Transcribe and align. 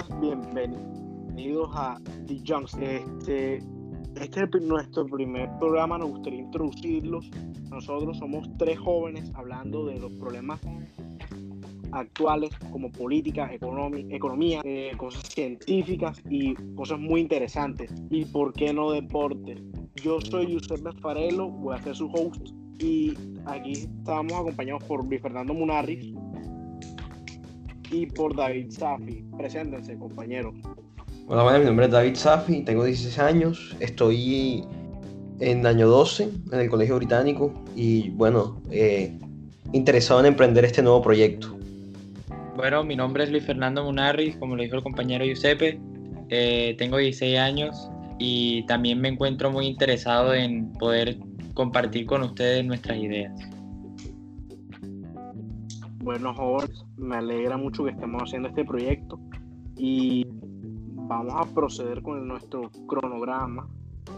personas, 0.00 0.20
bienvenidos 0.20 1.70
a 1.74 2.00
The 2.26 2.40
Junks. 2.46 2.74
Este, 2.80 3.58
este 4.20 4.40
es 4.40 4.62
nuestro 4.62 5.06
primer 5.06 5.48
programa, 5.58 5.98
nos 5.98 6.10
gustaría 6.10 6.40
introducirlos. 6.40 7.30
Nosotros 7.70 8.18
somos 8.18 8.48
tres 8.58 8.78
jóvenes 8.78 9.30
hablando 9.34 9.86
de 9.86 9.98
los 9.98 10.12
problemas 10.12 10.60
actuales 11.92 12.50
como 12.70 12.90
política, 12.92 13.50
economía, 13.52 14.60
eh, 14.64 14.92
cosas 14.96 15.22
científicas 15.24 16.20
y 16.28 16.54
cosas 16.74 16.98
muy 16.98 17.20
interesantes. 17.20 17.92
Y 18.10 18.24
por 18.26 18.52
qué 18.52 18.72
no 18.72 18.92
deporte. 18.92 19.62
Yo 20.02 20.20
soy 20.20 20.46
Giuseppe 20.46 20.92
Farelo, 21.00 21.48
voy 21.48 21.76
a 21.76 21.82
ser 21.82 21.96
su 21.96 22.10
host 22.12 22.50
y 22.78 23.14
aquí 23.46 23.72
estamos 23.72 24.32
acompañados 24.32 24.84
por 24.84 25.06
Luis 25.06 25.20
Fernando 25.20 25.52
Munarris 25.52 26.14
y 27.90 28.06
por 28.06 28.36
David 28.36 28.70
Safi. 28.70 29.24
Preséntense, 29.36 29.96
compañeros. 29.98 30.54
Hola, 31.26 31.42
bueno, 31.42 31.58
mi 31.60 31.64
nombre 31.66 31.86
es 31.86 31.92
David 31.92 32.14
Safi, 32.14 32.62
tengo 32.62 32.84
16 32.84 33.18
años, 33.18 33.76
estoy 33.80 34.64
en 35.38 35.66
año 35.66 35.88
12 35.88 36.28
en 36.52 36.60
el 36.60 36.68
Colegio 36.68 36.96
Británico 36.96 37.54
y 37.74 38.10
bueno, 38.10 38.60
eh, 38.70 39.12
interesado 39.72 40.20
en 40.20 40.26
emprender 40.26 40.64
este 40.64 40.82
nuevo 40.82 41.02
proyecto. 41.02 41.56
Bueno, 42.56 42.84
mi 42.84 42.96
nombre 42.96 43.24
es 43.24 43.30
Luis 43.30 43.44
Fernando 43.44 43.84
Munarris, 43.84 44.36
como 44.36 44.56
lo 44.56 44.62
dijo 44.62 44.76
el 44.76 44.82
compañero 44.82 45.24
Giuseppe, 45.24 45.78
eh, 46.28 46.74
tengo 46.78 46.98
16 46.98 47.38
años 47.38 47.90
y 48.18 48.64
también 48.66 49.00
me 49.00 49.08
encuentro 49.08 49.50
muy 49.50 49.66
interesado 49.66 50.34
en 50.34 50.72
poder 50.74 51.16
compartir 51.54 52.06
con 52.06 52.22
ustedes 52.22 52.64
nuestras 52.64 52.98
ideas. 52.98 53.32
Bueno, 56.02 56.32
jóvenes, 56.34 56.82
me 56.96 57.16
alegra 57.16 57.58
mucho 57.58 57.84
que 57.84 57.90
estemos 57.90 58.22
haciendo 58.22 58.48
este 58.48 58.64
proyecto 58.64 59.20
y 59.76 60.26
vamos 60.26 61.34
a 61.36 61.54
proceder 61.54 62.00
con 62.00 62.26
nuestro 62.26 62.70
cronograma. 62.86 63.68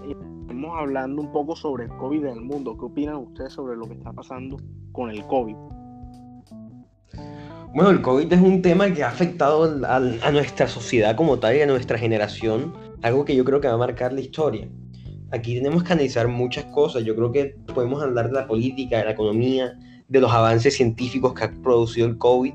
Estamos 0.08 0.70
hablando 0.78 1.22
un 1.22 1.32
poco 1.32 1.56
sobre 1.56 1.86
el 1.86 1.90
COVID 1.96 2.24
en 2.24 2.32
el 2.34 2.40
mundo. 2.40 2.76
¿Qué 2.78 2.84
opinan 2.84 3.16
ustedes 3.16 3.54
sobre 3.54 3.76
lo 3.76 3.88
que 3.88 3.94
está 3.94 4.12
pasando 4.12 4.58
con 4.92 5.10
el 5.10 5.26
COVID? 5.26 5.56
Bueno, 7.74 7.90
el 7.90 8.00
COVID 8.00 8.32
es 8.32 8.40
un 8.40 8.62
tema 8.62 8.88
que 8.92 9.02
ha 9.02 9.08
afectado 9.08 9.84
a, 9.84 9.96
a 9.96 10.30
nuestra 10.30 10.68
sociedad 10.68 11.16
como 11.16 11.40
tal 11.40 11.56
y 11.56 11.62
a 11.62 11.66
nuestra 11.66 11.98
generación, 11.98 12.74
algo 13.02 13.24
que 13.24 13.34
yo 13.34 13.44
creo 13.44 13.60
que 13.60 13.66
va 13.66 13.74
a 13.74 13.78
marcar 13.78 14.12
la 14.12 14.20
historia 14.20 14.68
aquí 15.32 15.54
tenemos 15.54 15.82
que 15.82 15.94
analizar 15.94 16.28
muchas 16.28 16.66
cosas. 16.66 17.04
Yo 17.04 17.16
creo 17.16 17.32
que 17.32 17.56
podemos 17.74 18.02
hablar 18.02 18.26
de 18.26 18.34
la 18.34 18.46
política, 18.46 18.98
de 18.98 19.04
la 19.06 19.12
economía, 19.12 19.78
de 20.12 20.20
los 20.20 20.30
avances 20.30 20.76
científicos 20.76 21.32
que 21.34 21.44
ha 21.44 21.52
producido 21.62 22.06
el 22.06 22.18
COVID. 22.18 22.52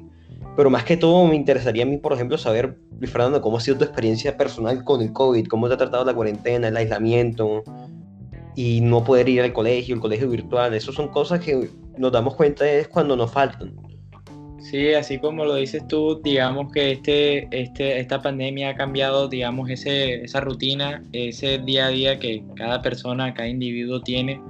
Pero 0.55 0.69
más 0.69 0.83
que 0.83 0.95
todo 0.95 1.27
me 1.27 1.35
interesaría 1.35 1.83
a 1.83 1.85
mí, 1.85 1.97
por 1.97 2.13
ejemplo, 2.13 2.37
saber, 2.37 2.77
Fernando, 3.01 3.41
cómo 3.41 3.57
ha 3.57 3.59
sido 3.59 3.77
tu 3.77 3.83
experiencia 3.83 4.37
personal 4.37 4.83
con 4.83 5.01
el 5.01 5.11
COVID, 5.11 5.47
cómo 5.47 5.67
te 5.67 5.73
ha 5.73 5.77
tratado 5.77 6.05
la 6.05 6.13
cuarentena, 6.13 6.67
el 6.67 6.77
aislamiento 6.77 7.63
y 8.55 8.81
no 8.81 9.03
poder 9.03 9.29
ir 9.29 9.41
al 9.41 9.53
colegio, 9.53 9.95
el 9.95 10.01
colegio 10.01 10.29
virtual. 10.29 10.73
Esas 10.73 10.95
son 10.95 11.09
cosas 11.09 11.39
que 11.41 11.69
nos 11.97 12.11
damos 12.11 12.35
cuenta 12.35 12.67
es 12.69 12.87
cuando 12.87 13.15
nos 13.15 13.31
faltan. 13.31 13.75
Sí, 14.59 14.93
así 14.93 15.19
como 15.19 15.45
lo 15.45 15.55
dices 15.55 15.87
tú, 15.87 16.19
digamos 16.23 16.71
que 16.73 16.91
este, 16.91 17.47
este, 17.51 17.99
esta 17.99 18.21
pandemia 18.21 18.71
ha 18.71 18.75
cambiado, 18.75 19.27
digamos, 19.27 19.69
ese, 19.69 20.23
esa 20.23 20.41
rutina, 20.41 21.03
ese 21.13 21.59
día 21.59 21.85
a 21.85 21.89
día 21.89 22.19
que 22.19 22.43
cada 22.55 22.81
persona, 22.81 23.33
cada 23.33 23.47
individuo 23.47 24.01
tiene. 24.01 24.41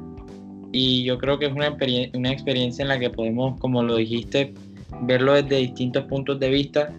Y 0.72 1.04
yo 1.04 1.18
creo 1.18 1.40
que 1.40 1.46
es 1.46 1.54
una, 1.54 1.76
una 2.14 2.32
experiencia 2.32 2.84
en 2.84 2.90
la 2.90 3.00
que 3.00 3.10
podemos, 3.10 3.60
como 3.60 3.84
lo 3.84 3.96
dijiste, 3.96 4.54
verlo 5.02 5.34
desde 5.34 5.58
distintos 5.58 6.06
puntos 6.06 6.39
de 6.39 6.50
vista, 6.50 6.94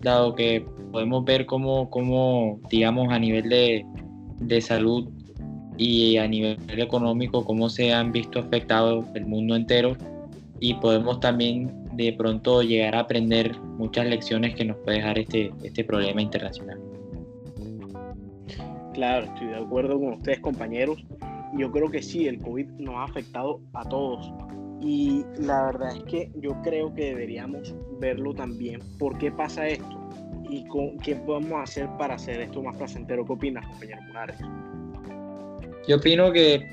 dado 0.00 0.34
que 0.34 0.64
podemos 0.92 1.24
ver 1.24 1.46
cómo, 1.46 1.90
cómo 1.90 2.60
digamos, 2.70 3.12
a 3.12 3.18
nivel 3.18 3.48
de, 3.48 3.84
de 4.40 4.60
salud 4.60 5.08
y 5.76 6.16
a 6.18 6.28
nivel 6.28 6.58
económico, 6.68 7.44
cómo 7.44 7.68
se 7.68 7.92
han 7.92 8.12
visto 8.12 8.38
afectados 8.38 9.06
el 9.14 9.26
mundo 9.26 9.56
entero. 9.56 9.96
Y 10.60 10.74
podemos 10.74 11.20
también 11.20 11.84
de 11.96 12.12
pronto 12.12 12.62
llegar 12.62 12.94
a 12.94 13.00
aprender 13.00 13.58
muchas 13.78 14.06
lecciones 14.06 14.54
que 14.54 14.64
nos 14.64 14.76
puede 14.78 14.98
dejar 14.98 15.18
este, 15.18 15.52
este 15.62 15.84
problema 15.84 16.22
internacional. 16.22 16.78
Claro, 18.92 19.26
estoy 19.26 19.48
de 19.48 19.56
acuerdo 19.56 19.98
con 19.98 20.14
ustedes 20.14 20.38
compañeros. 20.38 21.04
Yo 21.56 21.70
creo 21.70 21.90
que 21.90 22.02
sí, 22.02 22.26
el 22.26 22.38
COVID 22.38 22.66
nos 22.78 22.96
ha 22.96 23.04
afectado 23.04 23.60
a 23.74 23.88
todos. 23.88 24.32
Y 24.80 25.24
la 25.38 25.66
verdad 25.66 25.96
es 25.96 26.02
que 26.04 26.30
yo 26.40 26.60
creo 26.62 26.92
que 26.92 27.06
deberíamos 27.06 27.74
verlo 28.00 28.34
también. 28.34 28.80
¿Por 28.98 29.16
qué 29.18 29.30
pasa 29.30 29.66
esto? 29.66 30.00
¿Y 30.50 30.64
qué 31.02 31.16
podemos 31.16 31.62
hacer 31.62 31.88
para 31.98 32.14
hacer 32.14 32.40
esto 32.40 32.62
más 32.62 32.76
placentero? 32.76 33.24
¿Qué 33.24 33.32
opinas, 33.32 33.66
compañero 33.66 34.02
Munares? 34.02 34.36
Yo 35.88 35.96
opino 35.96 36.32
que 36.32 36.68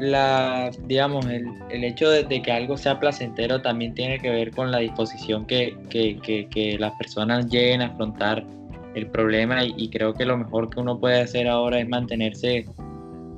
la, 0.00 0.70
digamos, 0.86 1.26
el, 1.26 1.46
el 1.70 1.84
hecho 1.84 2.08
de, 2.10 2.42
que 2.42 2.50
algo 2.50 2.76
sea 2.76 2.98
placentero 2.98 3.60
también 3.60 3.94
tiene 3.94 4.18
que 4.18 4.30
ver 4.30 4.50
con 4.50 4.70
la 4.70 4.78
disposición 4.78 5.46
que, 5.46 5.76
que, 5.90 6.48
que, 6.50 6.78
las 6.78 6.92
personas 6.92 7.46
lleguen 7.50 7.82
a 7.82 7.86
afrontar 7.86 8.44
el 8.94 9.06
problema 9.08 9.64
y, 9.64 9.88
creo 9.90 10.14
que 10.14 10.24
lo 10.24 10.36
mejor 10.36 10.70
que 10.70 10.80
uno 10.80 10.98
puede 10.98 11.20
hacer 11.20 11.46
ahora 11.46 11.80
es 11.80 11.88
mantenerse 11.88 12.64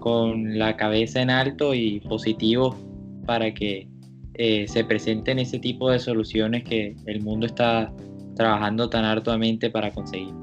con 0.02 0.58
la 0.58 0.76
cabeza 0.76 1.22
en 1.22 1.30
alto 1.30 1.74
y 1.74 2.00
positivo 2.00 2.76
para 3.24 3.54
que 3.54 3.86
eh, 4.34 4.66
se 4.66 4.84
presenten 4.84 5.38
ese 5.38 5.60
tipo 5.60 5.90
de 5.90 6.00
soluciones 6.00 6.64
que 6.64 6.96
el 7.06 7.22
mundo 7.22 7.46
está 7.46 7.92
trabajando 8.34 8.90
tan 8.90 9.04
arduamente 9.04 9.70
para 9.70 9.92
conseguir. 9.92 10.34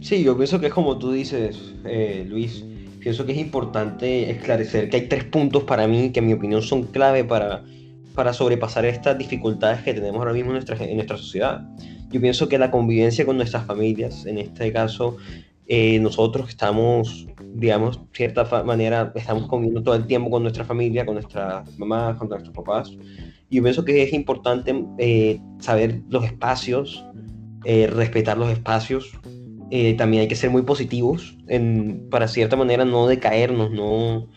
Sí, 0.00 0.24
yo 0.24 0.34
pienso 0.36 0.58
que 0.58 0.68
es 0.68 0.72
como 0.72 0.98
tú 0.98 1.12
dices, 1.12 1.74
eh, 1.84 2.24
Luis, 2.26 2.64
pienso 3.00 3.26
que 3.26 3.32
es 3.32 3.38
importante 3.38 4.30
esclarecer 4.30 4.88
que 4.88 4.96
hay 4.96 5.08
tres 5.08 5.24
puntos 5.24 5.64
para 5.64 5.86
mí 5.86 6.10
que 6.10 6.20
en 6.20 6.26
mi 6.26 6.32
opinión 6.32 6.62
son 6.62 6.84
clave 6.84 7.24
para, 7.24 7.64
para 8.14 8.32
sobrepasar 8.32 8.86
estas 8.86 9.18
dificultades 9.18 9.82
que 9.82 9.92
tenemos 9.92 10.16
ahora 10.16 10.32
mismo 10.32 10.50
en 10.50 10.54
nuestra, 10.54 10.82
en 10.82 10.94
nuestra 10.96 11.18
sociedad. 11.18 11.68
Yo 12.10 12.20
pienso 12.20 12.48
que 12.48 12.58
la 12.58 12.70
convivencia 12.70 13.26
con 13.26 13.36
nuestras 13.36 13.66
familias, 13.66 14.24
en 14.24 14.38
este 14.38 14.72
caso, 14.72 15.18
eh, 15.66 15.98
nosotros 16.00 16.48
estamos, 16.48 17.26
digamos, 17.54 17.98
de 17.98 18.06
cierta 18.12 18.64
manera, 18.64 19.12
estamos 19.14 19.46
conviviendo 19.46 19.82
todo 19.82 19.94
el 19.94 20.06
tiempo 20.06 20.30
con 20.30 20.42
nuestra 20.42 20.64
familia, 20.64 21.04
con 21.04 21.14
nuestras 21.14 21.78
mamás, 21.78 22.16
con 22.16 22.28
nuestros 22.28 22.54
papás. 22.54 22.90
Y 23.50 23.56
yo 23.56 23.62
pienso 23.62 23.84
que 23.84 24.02
es 24.02 24.12
importante 24.12 24.84
eh, 24.98 25.40
saber 25.58 26.02
los 26.08 26.24
espacios, 26.24 27.04
eh, 27.64 27.86
respetar 27.86 28.38
los 28.38 28.50
espacios, 28.50 29.12
eh, 29.70 29.94
también 29.94 30.22
hay 30.22 30.28
que 30.28 30.36
ser 30.36 30.50
muy 30.50 30.62
positivos 30.62 31.36
en, 31.48 32.08
para 32.10 32.28
cierta 32.28 32.56
manera 32.56 32.84
no 32.84 33.06
decaernos, 33.06 33.70
no, 33.70 34.28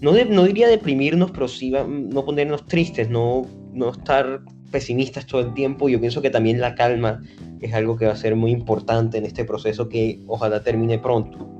no, 0.00 0.12
no 0.12 0.44
diría 0.44 0.68
deprimirnos, 0.68 1.30
pero 1.30 1.48
sí 1.48 1.70
no 1.70 2.24
ponernos 2.24 2.66
tristes, 2.66 3.08
no, 3.08 3.46
no 3.72 3.90
estar 3.90 4.42
pesimistas 4.70 5.26
todo 5.26 5.40
el 5.40 5.54
tiempo. 5.54 5.88
Yo 5.88 6.00
pienso 6.00 6.20
que 6.22 6.30
también 6.30 6.60
la 6.60 6.74
calma 6.74 7.22
es 7.60 7.72
algo 7.72 7.96
que 7.96 8.06
va 8.06 8.12
a 8.12 8.16
ser 8.16 8.36
muy 8.36 8.50
importante 8.50 9.18
en 9.18 9.24
este 9.24 9.44
proceso 9.44 9.88
que 9.88 10.20
ojalá 10.26 10.62
termine 10.62 10.98
pronto. 10.98 11.57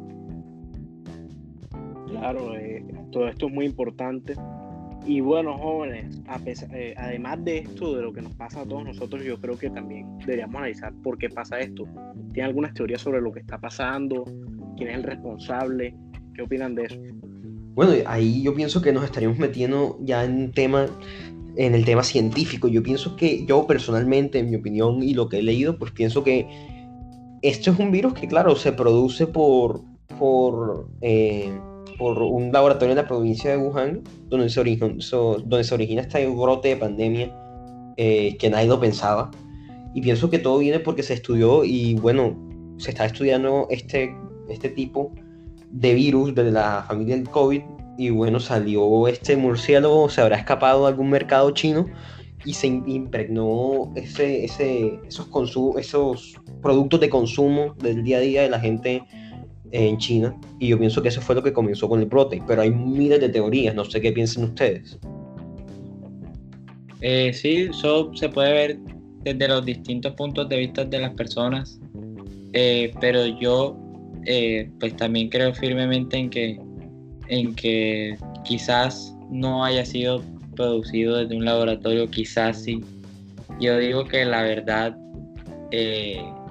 Claro, 2.18 2.56
eh, 2.56 2.84
todo 3.12 3.28
esto 3.28 3.46
es 3.46 3.52
muy 3.52 3.66
importante 3.66 4.34
y 5.08 5.20
bueno, 5.20 5.56
jóvenes, 5.56 6.20
eh, 6.74 6.94
además 6.98 7.42
de 7.42 7.58
esto, 7.58 7.96
de 7.96 8.02
lo 8.02 8.12
que 8.12 8.20
nos 8.20 8.34
pasa 8.34 8.60
a 8.60 8.64
todos 8.66 8.84
nosotros, 8.84 9.24
yo 9.24 9.40
creo 9.40 9.56
que 9.56 9.70
también 9.70 10.06
deberíamos 10.18 10.56
analizar 10.56 10.92
por 11.02 11.16
qué 11.16 11.30
pasa 11.30 11.58
esto. 11.60 11.84
¿Tienen 12.34 12.50
algunas 12.50 12.74
teorías 12.74 13.00
sobre 13.00 13.22
lo 13.22 13.32
que 13.32 13.40
está 13.40 13.58
pasando? 13.58 14.24
¿Quién 14.76 14.90
es 14.90 14.96
el 14.96 15.04
responsable? 15.04 15.94
¿Qué 16.34 16.42
opinan 16.42 16.74
de 16.74 16.84
eso? 16.84 17.00
Bueno, 17.74 17.92
ahí 18.06 18.42
yo 18.42 18.54
pienso 18.54 18.82
que 18.82 18.92
nos 18.92 19.02
estaríamos 19.04 19.38
metiendo 19.38 19.98
ya 20.02 20.24
en 20.24 20.52
tema, 20.52 20.86
en 21.56 21.74
el 21.74 21.86
tema 21.86 22.02
científico. 22.02 22.68
Yo 22.68 22.82
pienso 22.82 23.16
que 23.16 23.46
yo 23.46 23.66
personalmente, 23.66 24.40
en 24.40 24.50
mi 24.50 24.56
opinión 24.56 25.02
y 25.02 25.14
lo 25.14 25.30
que 25.30 25.38
he 25.38 25.42
leído, 25.42 25.78
pues 25.78 25.92
pienso 25.92 26.22
que 26.22 26.46
esto 27.40 27.70
es 27.70 27.78
un 27.78 27.92
virus 27.92 28.12
que, 28.12 28.28
claro, 28.28 28.56
se 28.56 28.72
produce 28.72 29.26
por, 29.26 29.80
por 30.18 30.90
eh, 31.00 31.50
por 31.98 32.22
un 32.22 32.52
laboratorio 32.52 32.92
en 32.92 32.96
la 32.96 33.08
provincia 33.08 33.50
de 33.50 33.58
Wuhan, 33.58 34.02
donde 34.28 34.48
se, 34.48 34.60
origina, 34.60 34.94
donde 35.10 35.64
se 35.64 35.74
origina 35.74 36.02
este 36.02 36.26
brote 36.28 36.68
de 36.68 36.76
pandemia 36.76 37.34
eh, 37.96 38.36
que 38.38 38.48
nadie 38.48 38.68
lo 38.68 38.78
pensaba. 38.78 39.30
Y 39.94 40.00
pienso 40.00 40.30
que 40.30 40.38
todo 40.38 40.58
viene 40.58 40.78
porque 40.78 41.02
se 41.02 41.14
estudió 41.14 41.64
y 41.64 41.96
bueno, 41.96 42.36
se 42.78 42.90
está 42.90 43.04
estudiando 43.04 43.66
este, 43.70 44.14
este 44.48 44.68
tipo 44.68 45.12
de 45.70 45.94
virus 45.94 46.34
de 46.34 46.52
la 46.52 46.84
familia 46.86 47.16
del 47.16 47.28
COVID 47.28 47.62
y 47.98 48.10
bueno, 48.10 48.38
salió 48.38 49.08
este 49.08 49.36
murciélago, 49.36 50.08
se 50.08 50.20
habrá 50.20 50.36
escapado 50.36 50.86
a 50.86 50.88
algún 50.90 51.10
mercado 51.10 51.50
chino 51.50 51.86
y 52.44 52.54
se 52.54 52.68
impregnó 52.68 53.92
ese, 53.96 54.44
ese, 54.44 55.00
esos, 55.08 55.28
esos 55.76 56.40
productos 56.62 57.00
de 57.00 57.10
consumo 57.10 57.74
del 57.82 58.04
día 58.04 58.18
a 58.18 58.20
día 58.20 58.42
de 58.42 58.50
la 58.50 58.60
gente 58.60 59.02
en 59.72 59.98
China 59.98 60.34
y 60.58 60.68
yo 60.68 60.78
pienso 60.78 61.02
que 61.02 61.08
eso 61.08 61.20
fue 61.20 61.34
lo 61.34 61.42
que 61.42 61.52
comenzó 61.52 61.88
con 61.88 62.00
el 62.00 62.06
brote, 62.06 62.42
pero 62.46 62.62
hay 62.62 62.70
miles 62.70 63.20
de 63.20 63.28
teorías, 63.28 63.74
no 63.74 63.84
sé 63.84 64.00
qué 64.00 64.12
piensen 64.12 64.44
ustedes. 64.44 64.98
Eh, 67.00 67.32
sí, 67.32 67.68
eso 67.70 68.10
se 68.14 68.28
puede 68.28 68.52
ver 68.52 68.78
desde 69.22 69.48
los 69.48 69.64
distintos 69.64 70.12
puntos 70.14 70.48
de 70.48 70.56
vista 70.58 70.84
de 70.84 70.98
las 70.98 71.14
personas. 71.14 71.78
eh, 72.54 72.92
pero 73.00 73.26
yo 73.26 73.76
eh, 74.24 74.70
pues 74.80 74.96
también 74.96 75.28
creo 75.28 75.54
firmemente 75.54 76.16
en 76.16 76.30
que, 76.30 76.58
en 77.28 77.54
que 77.54 78.16
quizás 78.44 79.14
no 79.30 79.64
haya 79.64 79.84
sido 79.84 80.22
producido 80.56 81.18
desde 81.18 81.36
un 81.36 81.44
laboratorio, 81.44 82.08
quizás 82.08 82.62
sí. 82.62 82.80
Yo 83.60 83.78
digo 83.78 84.04
que 84.04 84.24
la 84.24 84.42
verdad 84.42 84.96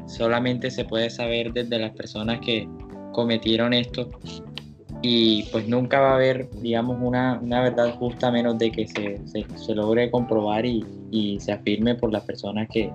solamente 0.05 0.69
se 0.69 0.85
puede 0.85 1.09
saber 1.09 1.51
desde 1.51 1.79
las 1.79 1.91
personas 1.91 2.39
que 2.39 2.67
cometieron 3.17 3.73
esto 3.73 4.11
y 5.01 5.41
pues 5.51 5.67
nunca 5.67 5.99
va 5.99 6.11
a 6.11 6.15
haber, 6.17 6.51
digamos, 6.61 6.97
una, 7.01 7.39
verdad 7.41 7.95
justa 7.97 8.27
a 8.27 8.31
menos 8.31 8.59
de 8.59 8.71
que 8.71 8.87
se, 8.87 9.19
se, 9.27 9.73
logre 9.73 10.11
comprobar 10.11 10.67
y, 10.67 10.85
y, 11.09 11.39
se 11.39 11.51
afirme 11.51 11.95
por 11.95 12.11
las 12.11 12.23
personas 12.25 12.67
que 12.71 12.91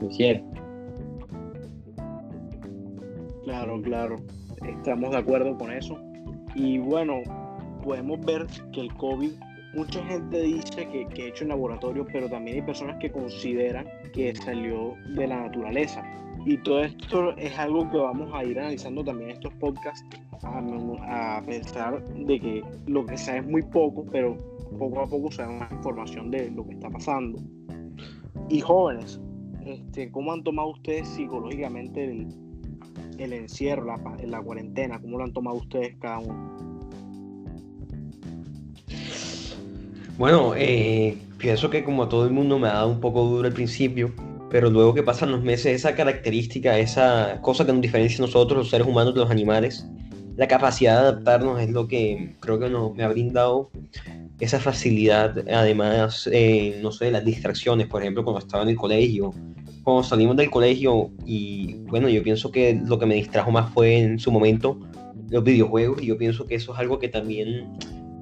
lo 0.00 0.08
hicieron. 0.10 0.42
Claro, 3.44 3.80
claro, 3.80 4.16
estamos 4.60 5.12
de 5.12 5.18
acuerdo 5.18 5.56
con 5.56 5.70
eso. 5.70 5.96
Y 6.56 6.78
bueno, 6.78 7.20
podemos 7.84 8.20
ver 8.26 8.48
que 8.72 8.80
el 8.80 8.92
COVID, 8.94 9.30
mucha 9.74 10.04
gente 10.06 10.42
dice 10.42 10.88
que, 10.88 11.06
que 11.14 11.28
hecho 11.28 11.44
en 11.44 11.50
laboratorio, 11.50 12.04
pero 12.12 12.28
también 12.28 12.56
hay 12.56 12.62
personas 12.62 12.96
que 12.98 13.12
consideran 13.12 13.86
que 14.12 14.34
salió 14.34 14.96
de 15.14 15.28
la 15.28 15.42
naturaleza. 15.42 16.02
Y 16.46 16.56
todo 16.58 16.80
esto 16.80 17.36
es 17.36 17.58
algo 17.58 17.90
que 17.90 17.98
vamos 17.98 18.30
a 18.32 18.44
ir 18.44 18.58
analizando 18.58 19.04
también 19.04 19.30
estos 19.30 19.52
podcasts, 19.54 20.04
a, 20.42 21.42
pensar 21.44 22.02
de 22.14 22.40
que 22.40 22.62
lo 22.86 23.04
que 23.04 23.18
sea 23.18 23.38
es 23.38 23.46
muy 23.46 23.62
poco, 23.62 24.06
pero 24.10 24.36
poco 24.78 25.00
a 25.00 25.06
poco 25.06 25.30
se 25.30 25.42
da 25.42 25.50
más 25.50 25.70
información 25.70 26.30
de 26.30 26.50
lo 26.50 26.66
que 26.66 26.74
está 26.74 26.88
pasando. 26.88 27.38
Y 28.48 28.60
jóvenes, 28.60 29.20
este, 29.66 30.10
¿cómo 30.10 30.32
han 30.32 30.42
tomado 30.42 30.70
ustedes 30.70 31.08
psicológicamente 31.08 32.04
el, 32.04 32.28
el 33.18 33.32
encierro, 33.34 33.84
la, 33.84 34.00
la 34.26 34.40
cuarentena? 34.40 34.98
¿Cómo 35.00 35.18
lo 35.18 35.24
han 35.24 35.32
tomado 35.32 35.58
ustedes 35.58 35.94
cada 35.98 36.20
uno? 36.20 36.60
Bueno, 40.16 40.54
eh, 40.56 41.16
pienso 41.38 41.70
que 41.70 41.84
como 41.84 42.02
a 42.02 42.08
todo 42.08 42.24
el 42.26 42.30
mundo 42.30 42.58
me 42.58 42.68
ha 42.68 42.74
dado 42.74 42.90
un 42.90 43.00
poco 43.00 43.24
duro 43.24 43.46
al 43.46 43.54
principio, 43.54 44.12
pero 44.50 44.68
luego 44.68 44.94
que 44.94 45.02
pasan 45.02 45.30
los 45.30 45.42
meses, 45.42 45.66
esa 45.66 45.94
característica, 45.94 46.78
esa 46.78 47.40
cosa 47.40 47.64
que 47.64 47.72
nos 47.72 47.80
diferencia 47.80 48.18
a 48.18 48.26
nosotros, 48.26 48.58
los 48.58 48.70
seres 48.70 48.86
humanos, 48.86 49.14
de 49.14 49.20
los 49.20 49.30
animales, 49.30 49.86
la 50.36 50.48
capacidad 50.48 50.94
de 50.94 51.08
adaptarnos 51.08 51.60
es 51.60 51.70
lo 51.70 51.86
que 51.86 52.34
creo 52.40 52.58
que 52.58 52.68
nos, 52.68 52.94
me 52.94 53.04
ha 53.04 53.08
brindado 53.08 53.70
esa 54.40 54.58
facilidad, 54.58 55.36
además, 55.48 56.28
eh, 56.32 56.78
no 56.82 56.92
sé, 56.92 57.10
las 57.10 57.24
distracciones, 57.24 57.86
por 57.86 58.02
ejemplo, 58.02 58.24
cuando 58.24 58.40
estaba 58.40 58.62
en 58.62 58.70
el 58.70 58.76
colegio, 58.76 59.34
cuando 59.84 60.02
salimos 60.02 60.36
del 60.36 60.50
colegio 60.50 61.10
y 61.24 61.74
bueno, 61.88 62.08
yo 62.08 62.22
pienso 62.22 62.50
que 62.50 62.80
lo 62.84 62.98
que 62.98 63.06
me 63.06 63.14
distrajo 63.14 63.50
más 63.50 63.72
fue 63.72 63.98
en 63.98 64.18
su 64.18 64.32
momento 64.32 64.80
los 65.28 65.44
videojuegos 65.44 66.02
y 66.02 66.06
yo 66.06 66.18
pienso 66.18 66.46
que 66.46 66.56
eso 66.56 66.72
es 66.72 66.80
algo 66.80 66.98
que 66.98 67.08
también 67.08 67.76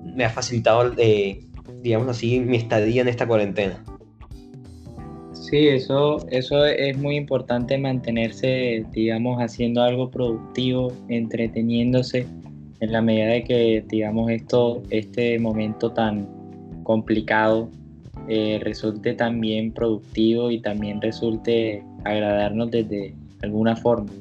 me 0.04 0.24
ha 0.24 0.30
facilitado, 0.30 0.92
eh, 0.98 1.40
digamos 1.82 2.08
así, 2.08 2.40
mi 2.40 2.56
estadía 2.56 3.02
en 3.02 3.08
esta 3.08 3.26
cuarentena. 3.26 3.82
Sí, 5.48 5.66
eso, 5.68 6.18
eso 6.28 6.66
es 6.66 6.98
muy 6.98 7.16
importante 7.16 7.78
mantenerse, 7.78 8.84
digamos, 8.92 9.38
haciendo 9.40 9.80
algo 9.80 10.10
productivo, 10.10 10.92
entreteniéndose, 11.08 12.26
en 12.80 12.92
la 12.92 13.00
medida 13.00 13.28
de 13.28 13.44
que, 13.44 13.84
digamos, 13.88 14.30
esto, 14.30 14.82
este 14.90 15.38
momento 15.38 15.90
tan 15.90 16.28
complicado 16.82 17.70
eh, 18.28 18.60
resulte 18.62 19.14
también 19.14 19.72
productivo 19.72 20.50
y 20.50 20.60
también 20.60 21.00
resulte 21.00 21.82
agradarnos 22.04 22.70
desde 22.70 23.14
alguna 23.40 23.74
forma. 23.74 24.12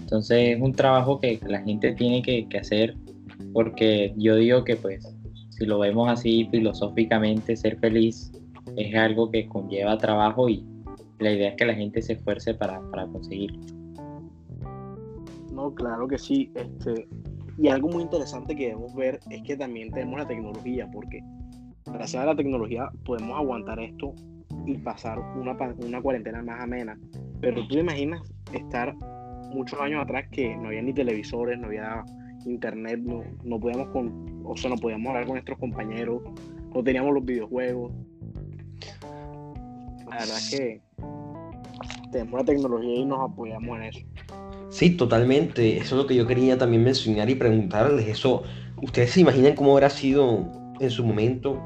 Entonces 0.00 0.56
es 0.56 0.60
un 0.60 0.72
trabajo 0.72 1.20
que 1.20 1.38
la 1.46 1.60
gente 1.60 1.92
tiene 1.92 2.22
que, 2.22 2.48
que 2.48 2.58
hacer 2.58 2.96
porque 3.52 4.12
yo 4.16 4.34
digo 4.34 4.64
que 4.64 4.74
pues 4.74 5.14
si 5.50 5.64
lo 5.64 5.78
vemos 5.78 6.08
así 6.08 6.48
filosóficamente, 6.50 7.54
ser 7.54 7.78
feliz 7.78 8.32
es 8.76 8.94
algo 8.94 9.30
que 9.30 9.46
conlleva 9.46 9.98
trabajo 9.98 10.48
y, 10.48 10.64
la 11.22 11.32
idea 11.32 11.50
es 11.50 11.56
que 11.56 11.64
la 11.64 11.74
gente 11.74 12.02
se 12.02 12.14
esfuerce 12.14 12.54
para, 12.54 12.80
para 12.90 13.06
conseguirlo. 13.06 13.60
No, 15.52 15.74
claro 15.74 16.08
que 16.08 16.18
sí. 16.18 16.50
Este, 16.54 17.06
y 17.58 17.68
algo 17.68 17.88
muy 17.88 18.02
interesante 18.02 18.56
que 18.56 18.68
debemos 18.68 18.94
ver 18.94 19.20
es 19.30 19.42
que 19.42 19.56
también 19.56 19.90
tenemos 19.90 20.18
la 20.18 20.26
tecnología, 20.26 20.90
porque 20.90 21.22
gracias 21.86 22.22
a 22.22 22.26
la 22.26 22.36
tecnología 22.36 22.90
podemos 23.04 23.38
aguantar 23.38 23.78
esto 23.80 24.14
y 24.66 24.78
pasar 24.78 25.18
una, 25.36 25.56
una 25.84 26.02
cuarentena 26.02 26.42
más 26.42 26.60
amena. 26.62 26.98
Pero 27.40 27.62
tú 27.62 27.74
te 27.74 27.80
imaginas 27.80 28.22
estar 28.52 28.94
muchos 29.52 29.78
años 29.80 30.02
atrás 30.02 30.26
que 30.30 30.56
no 30.56 30.68
había 30.68 30.82
ni 30.82 30.92
televisores, 30.92 31.58
no 31.58 31.66
había 31.66 32.02
internet, 32.46 33.00
no, 33.00 33.22
no 33.44 33.60
podíamos 33.60 33.88
con, 33.88 34.42
o 34.44 34.56
sea, 34.56 34.70
no 34.70 34.76
podíamos 34.76 35.08
hablar 35.08 35.26
con 35.26 35.34
nuestros 35.34 35.58
compañeros, 35.58 36.22
no 36.74 36.82
teníamos 36.82 37.12
los 37.14 37.24
videojuegos. 37.24 37.92
La 40.08 40.18
verdad 40.18 40.38
es 40.38 40.50
que 40.50 40.80
tenemos 42.10 42.40
la 42.40 42.44
tecnología 42.44 42.94
y 42.94 43.04
nos 43.04 43.30
apoyamos 43.30 43.76
en 43.78 43.82
eso. 43.84 44.00
Sí, 44.70 44.90
totalmente. 44.90 45.76
Eso 45.76 45.96
es 45.96 46.02
lo 46.02 46.06
que 46.06 46.14
yo 46.14 46.26
quería 46.26 46.56
también 46.56 46.84
mencionar 46.84 47.28
y 47.28 47.34
preguntarles. 47.34 48.08
Eso, 48.08 48.42
¿ustedes 48.80 49.10
se 49.10 49.20
imaginan 49.20 49.54
cómo 49.54 49.72
habrá 49.72 49.90
sido 49.90 50.50
en 50.80 50.90
su 50.90 51.04
momento 51.04 51.60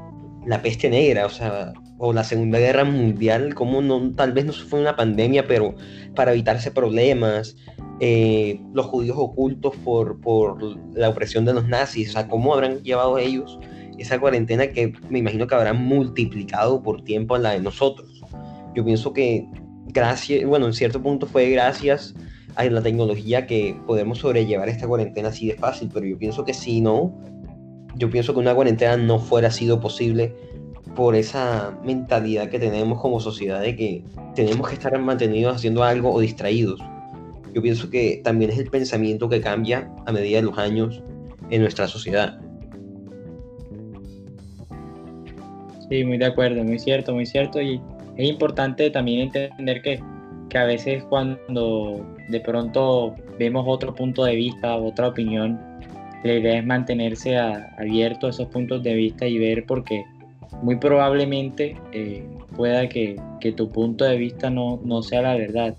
la 0.45 0.61
peste 0.61 0.89
negra? 0.89 1.25
O 1.25 1.29
sea, 1.29 1.73
o 1.97 2.13
la 2.13 2.23
Segunda 2.23 2.59
Guerra 2.59 2.83
Mundial, 2.83 3.55
cómo 3.55 3.81
no, 3.81 4.13
tal 4.13 4.33
vez 4.33 4.45
no 4.45 4.53
fue 4.53 4.79
una 4.79 4.95
pandemia, 4.95 5.47
pero 5.47 5.75
para 6.15 6.33
evitarse 6.33 6.71
problemas, 6.71 7.55
eh, 7.99 8.61
los 8.73 8.85
judíos 8.85 9.17
ocultos 9.19 9.75
por, 9.77 10.19
por 10.21 10.77
la 10.95 11.09
opresión 11.09 11.45
de 11.45 11.53
los 11.53 11.67
nazis, 11.67 12.09
o 12.09 12.11
sea, 12.13 12.27
cómo 12.27 12.53
habrán 12.53 12.83
llevado 12.83 13.17
ellos 13.17 13.59
esa 13.97 14.19
cuarentena 14.19 14.67
que 14.67 14.93
me 15.09 15.19
imagino 15.19 15.47
que 15.47 15.55
habrán 15.55 15.83
multiplicado 15.83 16.83
por 16.83 17.03
tiempo 17.03 17.35
a 17.35 17.39
la 17.39 17.51
de 17.51 17.61
nosotros. 17.61 18.21
Yo 18.75 18.85
pienso 18.85 19.11
que 19.13 19.47
gracias, 19.87 20.45
bueno, 20.45 20.67
en 20.67 20.73
cierto 20.73 21.01
punto 21.01 21.27
fue 21.27 21.49
gracias 21.49 22.13
a 22.55 22.65
la 22.65 22.81
tecnología 22.81 23.45
que 23.45 23.79
podemos 23.85 24.19
sobrellevar 24.19 24.69
esta 24.69 24.87
cuarentena 24.87 25.29
así 25.29 25.47
de 25.47 25.55
fácil, 25.55 25.89
pero 25.93 26.05
yo 26.05 26.17
pienso 26.17 26.43
que 26.43 26.53
si 26.53 26.81
no, 26.81 27.13
yo 27.95 28.09
pienso 28.09 28.33
que 28.33 28.39
una 28.39 28.55
cuarentena 28.55 28.97
no 28.97 29.19
fuera 29.19 29.51
sido 29.51 29.79
posible 29.79 30.35
por 30.95 31.15
esa 31.15 31.77
mentalidad 31.83 32.49
que 32.49 32.57
tenemos 32.57 32.99
como 32.99 33.19
sociedad 33.19 33.61
de 33.61 33.75
que 33.75 34.03
tenemos 34.33 34.67
que 34.67 34.73
estar 34.73 34.97
mantenidos 34.97 35.55
haciendo 35.55 35.83
algo 35.83 36.11
o 36.11 36.19
distraídos. 36.19 36.81
Yo 37.53 37.61
pienso 37.61 37.89
que 37.89 38.21
también 38.23 38.51
es 38.51 38.57
el 38.57 38.69
pensamiento 38.69 39.29
que 39.29 39.41
cambia 39.41 39.91
a 40.05 40.11
medida 40.11 40.37
de 40.37 40.43
los 40.43 40.57
años 40.57 41.03
en 41.49 41.61
nuestra 41.61 41.87
sociedad. 41.87 42.39
Sí, 45.89 46.03
muy 46.03 46.17
de 46.17 46.25
acuerdo, 46.25 46.63
muy 46.63 46.79
cierto, 46.79 47.13
muy 47.13 47.25
cierto. 47.25 47.61
Y 47.61 47.79
es 48.17 48.27
importante 48.27 48.89
también 48.89 49.21
entender 49.21 49.81
que, 49.81 50.01
que 50.49 50.57
a 50.57 50.65
veces 50.65 51.03
cuando 51.03 52.05
de 52.29 52.39
pronto 52.39 53.15
vemos 53.37 53.65
otro 53.67 53.93
punto 53.93 54.23
de 54.25 54.35
vista, 54.35 54.75
otra 54.75 55.09
opinión, 55.09 55.59
la 56.23 56.33
idea 56.33 56.57
es 56.57 56.65
mantenerse 56.65 57.37
abierto 57.37 58.27
a 58.27 58.31
esos 58.31 58.47
puntos 58.47 58.81
de 58.83 58.93
vista 58.95 59.27
y 59.27 59.37
ver 59.37 59.65
porque 59.65 60.03
muy 60.63 60.77
probablemente 60.77 61.75
eh, 61.93 62.27
pueda 62.55 62.89
que, 62.89 63.15
que, 63.39 63.51
tu 63.51 63.69
punto 63.69 64.05
de 64.05 64.17
vista 64.17 64.49
no, 64.49 64.79
no, 64.83 65.03
sea 65.03 65.21
la 65.21 65.35
verdad. 65.35 65.75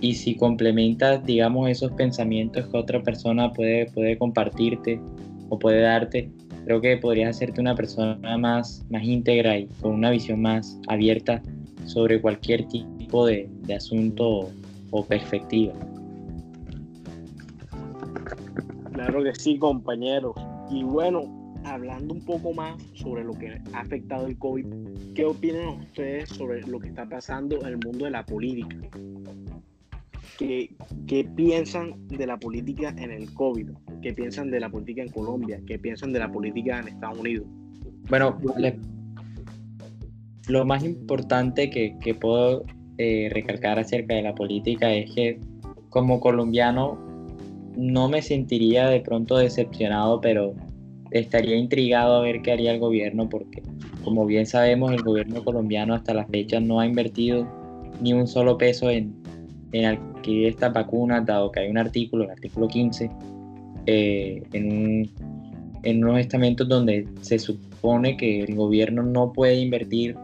Y 0.00 0.14
si 0.14 0.34
complementas, 0.34 1.24
digamos, 1.24 1.70
esos 1.70 1.92
pensamientos 1.92 2.66
que 2.66 2.76
otra 2.76 3.02
persona 3.02 3.52
puede, 3.52 3.86
puede 3.86 4.18
compartirte 4.18 5.00
o 5.48 5.58
puede 5.58 5.82
darte, 5.82 6.30
creo 6.64 6.80
que 6.80 6.96
podrías 6.96 7.36
hacerte 7.36 7.60
una 7.60 7.74
persona 7.74 8.38
más, 8.38 8.84
más 8.90 9.02
íntegra 9.02 9.58
y 9.58 9.66
con 9.80 9.92
una 9.92 10.10
visión 10.10 10.40
más 10.40 10.78
abierta 10.88 11.42
sobre 11.86 12.20
cualquier 12.20 12.66
tipo 12.68 13.26
de, 13.26 13.48
asunto 13.74 14.50
o 14.90 15.04
perspectiva. 15.04 15.72
Claro 18.92 19.24
que 19.24 19.34
sí, 19.34 19.58
compañeros. 19.58 20.34
Y 20.70 20.82
bueno, 20.84 21.22
hablando 21.64 22.14
un 22.14 22.24
poco 22.24 22.52
más 22.52 22.80
sobre 22.94 23.24
lo 23.24 23.32
que 23.32 23.60
ha 23.72 23.80
afectado 23.80 24.26
el 24.26 24.38
COVID, 24.38 24.66
¿qué 25.14 25.24
opinan 25.24 25.68
ustedes 25.80 26.28
sobre 26.28 26.62
lo 26.62 26.78
que 26.78 26.88
está 26.88 27.08
pasando 27.08 27.60
en 27.60 27.66
el 27.66 27.78
mundo 27.78 28.04
de 28.04 28.10
la 28.10 28.24
política? 28.24 28.76
¿Qué, 30.38 30.74
¿Qué, 31.06 31.24
piensan 31.24 32.06
de 32.08 32.26
la 32.26 32.38
política 32.38 32.94
en 32.96 33.10
el 33.10 33.32
COVID? 33.34 33.70
¿Qué 34.02 34.12
piensan 34.12 34.50
de 34.50 34.60
la 34.60 34.68
política 34.68 35.02
en 35.02 35.10
Colombia? 35.10 35.60
¿Qué 35.66 35.78
piensan 35.78 36.12
de 36.12 36.18
la 36.18 36.30
política 36.30 36.80
en 36.80 36.88
Estados 36.88 37.18
Unidos? 37.18 37.46
Bueno, 38.08 38.36
lo 40.48 40.64
más 40.64 40.84
importante 40.84 41.70
que, 41.70 41.96
que 42.00 42.14
puedo 42.14 42.64
eh, 42.98 43.30
recalcar 43.32 43.78
acerca 43.78 44.14
de 44.14 44.22
la 44.22 44.34
política 44.34 44.92
es 44.92 45.10
que 45.14 45.38
como 45.88 46.20
colombiano 46.20 46.98
no 47.76 48.08
me 48.08 48.22
sentiría 48.22 48.88
de 48.88 49.00
pronto 49.00 49.36
decepcionado, 49.36 50.20
pero 50.20 50.54
estaría 51.12 51.56
intrigado 51.56 52.16
a 52.16 52.22
ver 52.22 52.42
qué 52.42 52.52
haría 52.52 52.72
el 52.72 52.80
gobierno 52.80 53.28
porque 53.28 53.62
como 54.02 54.26
bien 54.26 54.46
sabemos 54.46 54.92
el 54.92 55.02
gobierno 55.02 55.44
colombiano 55.44 55.94
hasta 55.94 56.12
la 56.12 56.26
fecha 56.26 56.58
no 56.58 56.80
ha 56.80 56.86
invertido 56.86 57.46
ni 58.00 58.12
un 58.12 58.26
solo 58.26 58.58
peso 58.58 58.90
en, 58.90 59.14
en 59.72 59.84
adquirir 59.84 60.48
estas 60.48 60.72
vacunas, 60.72 61.24
dado 61.24 61.52
que 61.52 61.60
hay 61.60 61.70
un 61.70 61.78
artículo, 61.78 62.24
el 62.24 62.30
artículo 62.30 62.66
15, 62.66 63.10
eh, 63.86 64.42
en, 64.52 65.10
en, 65.82 66.04
unos 66.04 66.20
estamentos 66.20 66.68
donde 66.68 67.06
se 67.20 67.38
supone 67.38 68.16
que 68.16 68.42
el 68.42 68.54
gobierno 68.54 69.02
no 69.02 69.32
puede 69.32 69.56
invertir 69.56 70.16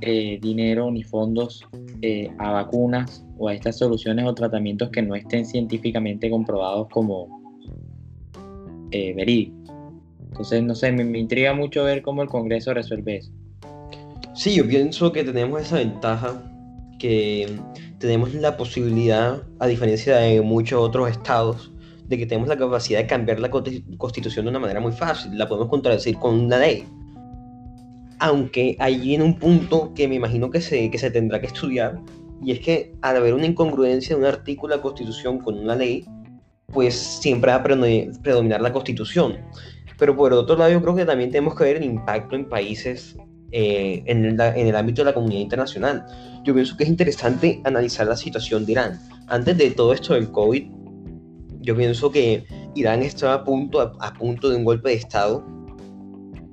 eh, 0.00 0.38
dinero 0.40 0.90
ni 0.90 1.02
fondos 1.02 1.66
eh, 2.02 2.30
a 2.38 2.52
vacunas 2.52 3.24
o 3.38 3.48
a 3.48 3.54
estas 3.54 3.78
soluciones 3.78 4.24
o 4.26 4.34
tratamientos 4.34 4.90
que 4.90 5.02
no 5.02 5.14
estén 5.14 5.44
científicamente 5.44 6.30
comprobados 6.30 6.88
como 6.88 7.40
verídicos. 8.90 9.56
Entonces, 10.28 10.62
no 10.64 10.74
sé, 10.74 10.90
me, 10.90 11.04
me 11.04 11.18
intriga 11.18 11.54
mucho 11.54 11.84
ver 11.84 12.02
cómo 12.02 12.22
el 12.22 12.28
Congreso 12.28 12.74
resuelve 12.74 13.18
eso. 13.18 13.30
Sí, 14.34 14.54
yo 14.54 14.66
pienso 14.66 15.12
que 15.12 15.22
tenemos 15.22 15.60
esa 15.60 15.76
ventaja 15.76 16.42
que 16.98 17.48
tenemos 17.98 18.32
la 18.34 18.56
posibilidad, 18.56 19.42
a 19.58 19.66
diferencia 19.66 20.16
de 20.16 20.40
muchos 20.40 20.80
otros 20.80 21.10
estados, 21.10 21.70
de 22.10 22.18
que 22.18 22.26
tenemos 22.26 22.48
la 22.48 22.56
capacidad 22.56 22.98
de 22.98 23.06
cambiar 23.06 23.38
la 23.38 23.50
constitución 23.50 24.44
de 24.44 24.50
una 24.50 24.58
manera 24.58 24.80
muy 24.80 24.90
fácil. 24.90 25.38
La 25.38 25.48
podemos 25.48 25.68
contradecir 25.68 26.16
con 26.16 26.40
una 26.40 26.58
ley. 26.58 26.84
Aunque 28.18 28.76
hay 28.80 29.14
en 29.14 29.22
un 29.22 29.38
punto 29.38 29.94
que 29.94 30.08
me 30.08 30.16
imagino 30.16 30.50
que 30.50 30.60
se, 30.60 30.90
que 30.90 30.98
se 30.98 31.12
tendrá 31.12 31.40
que 31.40 31.46
estudiar, 31.46 32.00
y 32.42 32.50
es 32.50 32.60
que 32.60 32.92
al 33.00 33.16
haber 33.16 33.32
una 33.32 33.46
incongruencia 33.46 34.16
de 34.16 34.22
un 34.22 34.26
artículo 34.26 34.72
de 34.72 34.78
la 34.78 34.82
constitución 34.82 35.38
con 35.38 35.56
una 35.56 35.76
ley, 35.76 36.04
pues 36.66 36.94
siempre 36.94 37.52
va 37.52 37.58
a 37.58 37.62
predominar 37.62 38.60
la 38.60 38.72
constitución. 38.72 39.38
Pero 39.96 40.16
por 40.16 40.32
otro 40.32 40.56
lado, 40.56 40.72
yo 40.72 40.82
creo 40.82 40.96
que 40.96 41.04
también 41.04 41.30
tenemos 41.30 41.54
que 41.54 41.62
ver 41.62 41.76
el 41.76 41.84
impacto 41.84 42.34
en 42.34 42.48
países 42.48 43.16
eh, 43.52 44.02
en, 44.06 44.24
el, 44.24 44.40
en, 44.40 44.66
el, 44.66 44.74
ámbito 44.74 45.02
de 45.02 45.06
la 45.06 45.14
comunidad 45.14 45.42
internacional. 45.42 46.06
Yo 46.42 46.54
pienso 46.54 46.76
que 46.76 46.84
es 46.84 46.90
interesante 46.90 47.60
analizar 47.64 48.06
la 48.08 48.16
situación 48.16 48.66
de 48.66 48.72
Irán. 48.72 49.00
Antes 49.28 49.56
de 49.58 49.70
todo 49.70 49.92
esto 49.92 50.14
del 50.14 50.32
COVID, 50.32 50.79
yo 51.60 51.76
pienso 51.76 52.10
que 52.10 52.44
Irán 52.74 53.02
estaba 53.02 53.34
a 53.34 53.44
punto, 53.44 53.80
a, 53.80 54.12
punto 54.14 54.48
de 54.48 54.56
un 54.56 54.64
golpe 54.64 54.90
de 54.90 54.94
Estado 54.96 55.44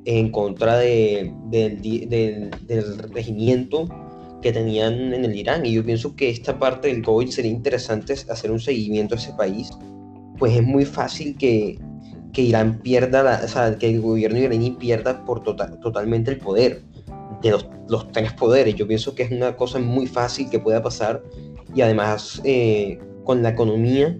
en 0.05 0.31
contra 0.31 0.77
de, 0.77 1.33
del, 1.49 1.81
del, 1.81 2.51
del 2.65 2.97
regimiento 3.11 3.87
que 4.41 4.51
tenían 4.51 5.13
en 5.13 5.25
el 5.25 5.35
Irán. 5.35 5.65
Y 5.65 5.73
yo 5.73 5.83
pienso 5.83 6.15
que 6.15 6.29
esta 6.29 6.57
parte 6.57 6.87
del 6.87 7.01
COVID 7.01 7.29
sería 7.29 7.51
interesante 7.51 8.13
hacer 8.13 8.51
un 8.51 8.59
seguimiento 8.59 9.15
a 9.15 9.17
ese 9.17 9.33
país, 9.33 9.69
pues 10.37 10.55
es 10.55 10.63
muy 10.63 10.85
fácil 10.85 11.35
que 11.37 11.77
que 12.37 12.43
Irán 12.43 12.81
pierda, 12.83 13.23
la, 13.23 13.41
o 13.43 13.47
sea, 13.47 13.75
que 13.79 13.89
el 13.89 13.99
gobierno 13.99 14.37
iraní 14.37 14.69
pierda 14.69 15.25
por 15.25 15.41
total, 15.41 15.79
totalmente 15.79 16.29
el 16.29 16.37
poder 16.37 16.83
de 17.41 17.49
los, 17.49 17.67
los, 17.89 18.11
tres 18.11 18.31
poderes. 18.33 18.75
Yo 18.75 18.87
pienso 18.87 19.15
que 19.15 19.23
es 19.23 19.31
una 19.31 19.55
cosa 19.55 19.79
muy 19.79 20.05
fácil 20.05 20.47
que 20.47 20.59
pueda 20.59 20.83
pasar 20.83 21.23
y 21.73 21.81
además 21.81 22.39
eh, 22.43 22.99
con 23.23 23.41
la 23.41 23.49
economía 23.49 24.15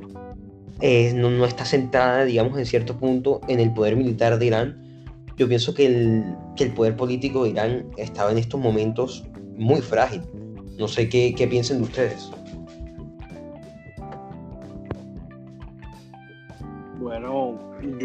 eh, 0.81 1.13
no, 1.13 1.45
está 1.45 1.65
centrada, 1.65 2.25
digamos, 2.25 2.57
en 2.57 2.65
cierto 2.65 2.97
punto 2.97 3.41
en 3.47 3.59
el 3.59 3.73
poder 3.73 3.95
militar 3.95 4.37
de 4.37 4.45
Irán. 4.45 4.83
Yo 5.37 5.47
pienso 5.47 5.73
que 5.73 5.85
el, 5.85 6.23
que 6.55 6.65
el 6.65 6.73
poder 6.73 6.95
político 6.95 7.43
de 7.43 7.51
Irán 7.51 7.85
estaba 7.97 8.31
en 8.31 8.37
estos 8.37 8.59
momentos 8.59 9.23
muy 9.55 9.81
frágil. 9.81 10.21
No 10.77 10.87
sé 10.87 11.09
qué, 11.09 11.33
qué 11.35 11.47
piensen 11.47 11.77
de 11.77 11.83
ustedes. 11.83 12.29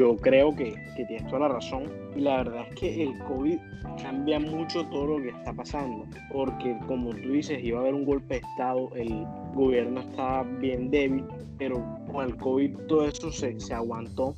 Yo 0.03 0.17
creo 0.17 0.55
que, 0.55 0.75
que, 0.97 1.05
tienes 1.05 1.27
toda 1.29 1.41
la 1.41 1.49
razón. 1.49 1.85
Y 2.17 2.21
la 2.21 2.39
verdad 2.39 2.67
es 2.69 2.75
que 2.75 3.03
el 3.03 3.19
COVID 3.19 3.59
cambia 4.03 4.41
mucho 4.41 4.85
todo 4.87 5.19
lo 5.19 5.23
que 5.23 5.29
está 5.29 5.53
pasando. 5.53 6.07
Porque 6.33 6.77
como 6.87 7.11
tú 7.11 7.31
dices, 7.31 7.63
iba 7.63 7.79
a 7.79 7.83
haber 7.83 7.95
un 7.95 8.05
golpe 8.05 8.35
de 8.35 8.41
Estado, 8.41 8.91
el 8.97 9.25
gobierno 9.55 10.01
está 10.01 10.43
bien 10.43 10.91
débil, 10.91 11.25
pero 11.59 11.85
con 12.11 12.27
el 12.27 12.37
COVID 12.37 12.77
todo 12.89 13.07
eso 13.07 13.31
se, 13.31 13.59
se 13.61 13.75
aguantó 13.75 14.35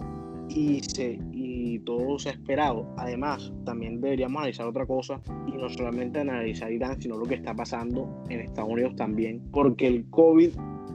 y, 0.49 0.81
se, 0.81 1.19
y 1.33 1.79
todo 1.81 2.19
se 2.19 2.29
ha 2.29 2.33
esperado. 2.33 2.87
Además, 2.99 3.53
también 3.65 4.01
deberíamos 4.01 4.39
analizar 4.39 4.67
otra 4.67 4.87
cosa 4.87 5.21
y 5.47 5.53
no 5.53 5.69
solamente 5.71 6.21
analizar 6.21 6.71
Irán, 6.71 7.01
sino 7.01 7.17
lo 7.17 7.25
que 7.25 7.37
está 7.37 7.55
pasando 7.55 8.25
en 8.29 8.41
Estados 8.41 8.71
Unidos 8.71 8.97
también. 8.97 9.41
Porque 9.51 9.87
el 9.87 10.09
COVID 10.11 10.51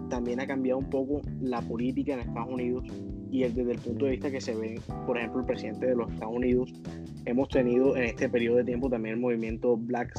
también 0.10 0.40
ha 0.40 0.48
cambiado 0.48 0.80
un 0.80 0.90
poco 0.90 1.22
la 1.42 1.62
política 1.62 2.14
en 2.14 2.20
Estados 2.22 2.50
Unidos 2.50 2.84
y 3.32 3.44
desde 3.44 3.72
el 3.72 3.80
punto 3.80 4.06
de 4.06 4.12
vista 4.12 4.32
que 4.32 4.42
se 4.42 4.56
ve, 4.56 4.80
por 5.06 5.18
ejemplo, 5.18 5.42
el 5.42 5.46
presidente 5.46 5.88
de 5.88 5.96
los 5.96 6.12
Estados 6.12 6.36
Unidos, 6.36 6.74
hemos 7.26 7.50
tenido 7.50 7.96
en 7.96 8.04
este 8.04 8.28
periodo 8.30 8.58
de 8.58 8.64
tiempo 8.64 8.90
también 8.90 9.16
el 9.16 9.22
movimiento 9.22 9.78
Black, 9.78 10.14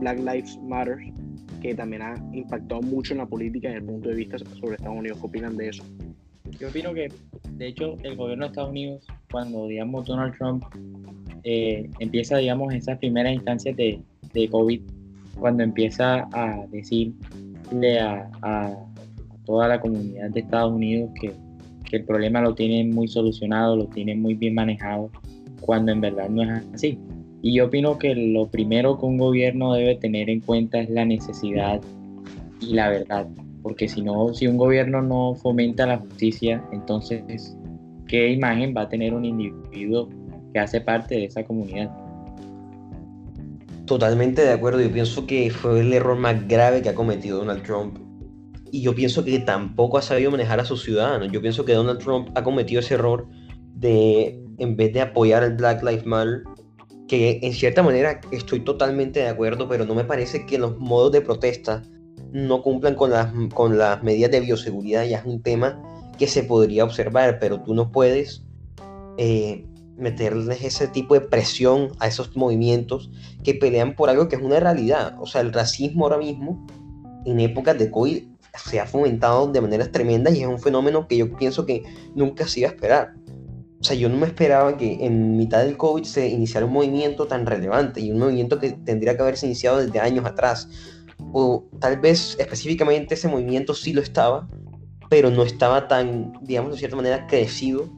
Black 0.00 0.18
Lives 0.18 0.58
Matter, 0.62 0.98
que 1.60 1.74
también 1.74 2.02
ha 2.02 2.14
impactado 2.32 2.82
mucho 2.82 3.14
en 3.14 3.18
la 3.18 3.26
política 3.26 3.68
desde 3.68 3.80
el 3.80 3.86
punto 3.86 4.08
de 4.08 4.14
vista 4.16 4.38
sobre 4.38 4.76
Estados 4.76 4.98
Unidos. 4.98 5.18
¿Qué 5.20 5.26
opinan 5.26 5.56
de 5.56 5.68
eso? 5.68 5.84
Yo 6.58 6.68
opino 6.68 6.94
que, 6.94 7.08
de 7.52 7.66
hecho, 7.66 7.96
el 8.02 8.16
gobierno 8.16 8.44
de 8.44 8.50
Estados 8.50 8.70
Unidos, 8.70 9.06
cuando, 9.30 9.66
digamos, 9.66 10.06
Donald 10.06 10.34
Trump 10.36 10.64
eh, 11.44 11.88
empieza, 11.98 12.38
digamos, 12.38 12.74
esas 12.74 12.98
primeras 12.98 13.32
instancias 13.32 13.76
de, 13.76 14.00
de 14.32 14.48
COVID, 14.48 14.80
cuando 15.38 15.62
empieza 15.62 16.26
a 16.32 16.66
decirle 16.70 18.00
a, 18.00 18.30
a 18.42 18.74
toda 19.44 19.68
la 19.68 19.80
comunidad 19.80 20.30
de 20.30 20.40
Estados 20.40 20.72
Unidos 20.72 21.10
que 21.20 21.32
que 21.86 21.96
el 21.96 22.04
problema 22.04 22.40
lo 22.40 22.54
tienen 22.54 22.90
muy 22.90 23.08
solucionado, 23.08 23.76
lo 23.76 23.86
tienen 23.86 24.20
muy 24.20 24.34
bien 24.34 24.54
manejado, 24.54 25.10
cuando 25.60 25.92
en 25.92 26.00
verdad 26.00 26.28
no 26.28 26.42
es 26.42 26.62
así. 26.74 26.98
Y 27.42 27.54
yo 27.54 27.66
opino 27.66 27.98
que 27.98 28.14
lo 28.14 28.48
primero 28.48 28.98
que 28.98 29.06
un 29.06 29.18
gobierno 29.18 29.74
debe 29.74 29.94
tener 29.96 30.28
en 30.28 30.40
cuenta 30.40 30.80
es 30.80 30.90
la 30.90 31.04
necesidad 31.04 31.80
y 32.60 32.74
la 32.74 32.88
verdad, 32.88 33.26
porque 33.62 33.88
si 33.88 34.02
no, 34.02 34.34
si 34.34 34.46
un 34.46 34.56
gobierno 34.56 35.02
no 35.02 35.34
fomenta 35.34 35.86
la 35.86 35.98
justicia, 35.98 36.62
entonces, 36.72 37.56
¿qué 38.08 38.32
imagen 38.32 38.74
va 38.76 38.82
a 38.82 38.88
tener 38.88 39.14
un 39.14 39.24
individuo 39.24 40.08
que 40.52 40.58
hace 40.58 40.80
parte 40.80 41.16
de 41.16 41.24
esa 41.26 41.44
comunidad? 41.44 41.90
Totalmente 43.84 44.42
de 44.42 44.52
acuerdo, 44.52 44.80
yo 44.80 44.90
pienso 44.90 45.26
que 45.26 45.50
fue 45.50 45.80
el 45.80 45.92
error 45.92 46.18
más 46.18 46.48
grave 46.48 46.82
que 46.82 46.88
ha 46.88 46.94
cometido 46.94 47.38
Donald 47.38 47.62
Trump 47.62 48.05
y 48.76 48.82
yo 48.82 48.94
pienso 48.94 49.24
que 49.24 49.38
tampoco 49.38 49.96
ha 49.96 50.02
sabido 50.02 50.30
manejar 50.30 50.60
a 50.60 50.66
sus 50.66 50.82
ciudadanos. 50.82 51.32
Yo 51.32 51.40
pienso 51.40 51.64
que 51.64 51.72
Donald 51.72 51.98
Trump 51.98 52.28
ha 52.34 52.44
cometido 52.44 52.80
ese 52.80 52.92
error 52.92 53.26
de, 53.74 54.44
en 54.58 54.76
vez 54.76 54.92
de 54.92 55.00
apoyar 55.00 55.42
al 55.42 55.56
Black 55.56 55.82
Lives 55.82 56.04
Matter, 56.04 56.42
que 57.08 57.40
en 57.42 57.54
cierta 57.54 57.82
manera 57.82 58.20
estoy 58.32 58.60
totalmente 58.60 59.20
de 59.20 59.28
acuerdo, 59.28 59.66
pero 59.66 59.86
no 59.86 59.94
me 59.94 60.04
parece 60.04 60.44
que 60.44 60.58
los 60.58 60.76
modos 60.76 61.10
de 61.12 61.22
protesta 61.22 61.84
no 62.32 62.60
cumplan 62.60 62.96
con 62.96 63.10
las, 63.10 63.32
con 63.54 63.78
las 63.78 64.02
medidas 64.02 64.30
de 64.30 64.40
bioseguridad. 64.40 65.06
Ya 65.06 65.20
es 65.20 65.24
un 65.24 65.40
tema 65.40 65.80
que 66.18 66.26
se 66.26 66.42
podría 66.42 66.84
observar, 66.84 67.38
pero 67.40 67.62
tú 67.62 67.74
no 67.74 67.90
puedes 67.90 68.44
eh, 69.16 69.64
meterles 69.96 70.62
ese 70.62 70.86
tipo 70.88 71.14
de 71.14 71.22
presión 71.22 71.92
a 71.98 72.08
esos 72.08 72.36
movimientos 72.36 73.10
que 73.42 73.54
pelean 73.54 73.96
por 73.96 74.10
algo 74.10 74.28
que 74.28 74.36
es 74.36 74.42
una 74.42 74.60
realidad. 74.60 75.16
O 75.18 75.26
sea, 75.26 75.40
el 75.40 75.54
racismo 75.54 76.04
ahora 76.04 76.18
mismo, 76.18 76.66
en 77.24 77.40
épocas 77.40 77.78
de 77.78 77.90
COVID, 77.90 78.35
se 78.58 78.80
ha 78.80 78.86
fomentado 78.86 79.46
de 79.48 79.60
maneras 79.60 79.92
tremendas 79.92 80.34
y 80.34 80.42
es 80.42 80.46
un 80.46 80.58
fenómeno 80.58 81.06
que 81.06 81.16
yo 81.16 81.36
pienso 81.36 81.66
que 81.66 81.82
nunca 82.14 82.46
se 82.46 82.60
iba 82.60 82.68
a 82.68 82.72
esperar. 82.72 83.14
O 83.80 83.84
sea, 83.84 83.96
yo 83.96 84.08
no 84.08 84.16
me 84.16 84.26
esperaba 84.26 84.76
que 84.76 85.04
en 85.04 85.36
mitad 85.36 85.62
del 85.62 85.76
COVID 85.76 86.04
se 86.04 86.28
iniciara 86.28 86.66
un 86.66 86.72
movimiento 86.72 87.26
tan 87.26 87.46
relevante 87.46 88.00
y 88.00 88.10
un 88.10 88.18
movimiento 88.18 88.58
que 88.58 88.72
tendría 88.72 89.16
que 89.16 89.22
haberse 89.22 89.46
iniciado 89.46 89.78
desde 89.78 90.00
años 90.00 90.24
atrás. 90.24 90.68
O 91.32 91.64
tal 91.78 91.98
vez 91.98 92.36
específicamente 92.38 93.14
ese 93.14 93.28
movimiento 93.28 93.74
sí 93.74 93.92
lo 93.92 94.00
estaba, 94.00 94.48
pero 95.10 95.30
no 95.30 95.42
estaba 95.42 95.88
tan, 95.88 96.32
digamos, 96.42 96.72
de 96.72 96.78
cierta 96.78 96.96
manera 96.96 97.26
crecido 97.26 97.88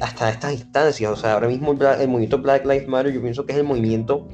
hasta 0.00 0.30
estas 0.30 0.52
instancias. 0.52 1.12
O 1.12 1.16
sea, 1.16 1.34
ahora 1.34 1.48
mismo 1.48 1.72
el 1.72 2.08
movimiento 2.08 2.38
Black 2.38 2.64
Lives 2.64 2.88
Matter 2.88 3.12
yo 3.12 3.22
pienso 3.22 3.46
que 3.46 3.52
es 3.52 3.58
el 3.58 3.64
movimiento 3.64 4.28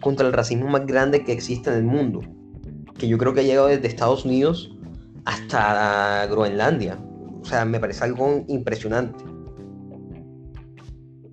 contra 0.00 0.26
el 0.26 0.32
racismo 0.32 0.68
más 0.68 0.86
grande 0.86 1.24
que 1.24 1.32
existe 1.32 1.70
en 1.70 1.76
el 1.76 1.84
mundo 1.84 2.20
que 2.98 3.08
yo 3.08 3.18
creo 3.18 3.34
que 3.34 3.40
ha 3.40 3.44
llegado 3.44 3.68
desde 3.68 3.86
Estados 3.88 4.24
Unidos 4.24 4.74
hasta 5.24 6.26
Groenlandia. 6.26 6.98
O 7.40 7.44
sea, 7.44 7.64
me 7.64 7.78
parece 7.78 8.04
algo 8.04 8.44
impresionante. 8.48 9.24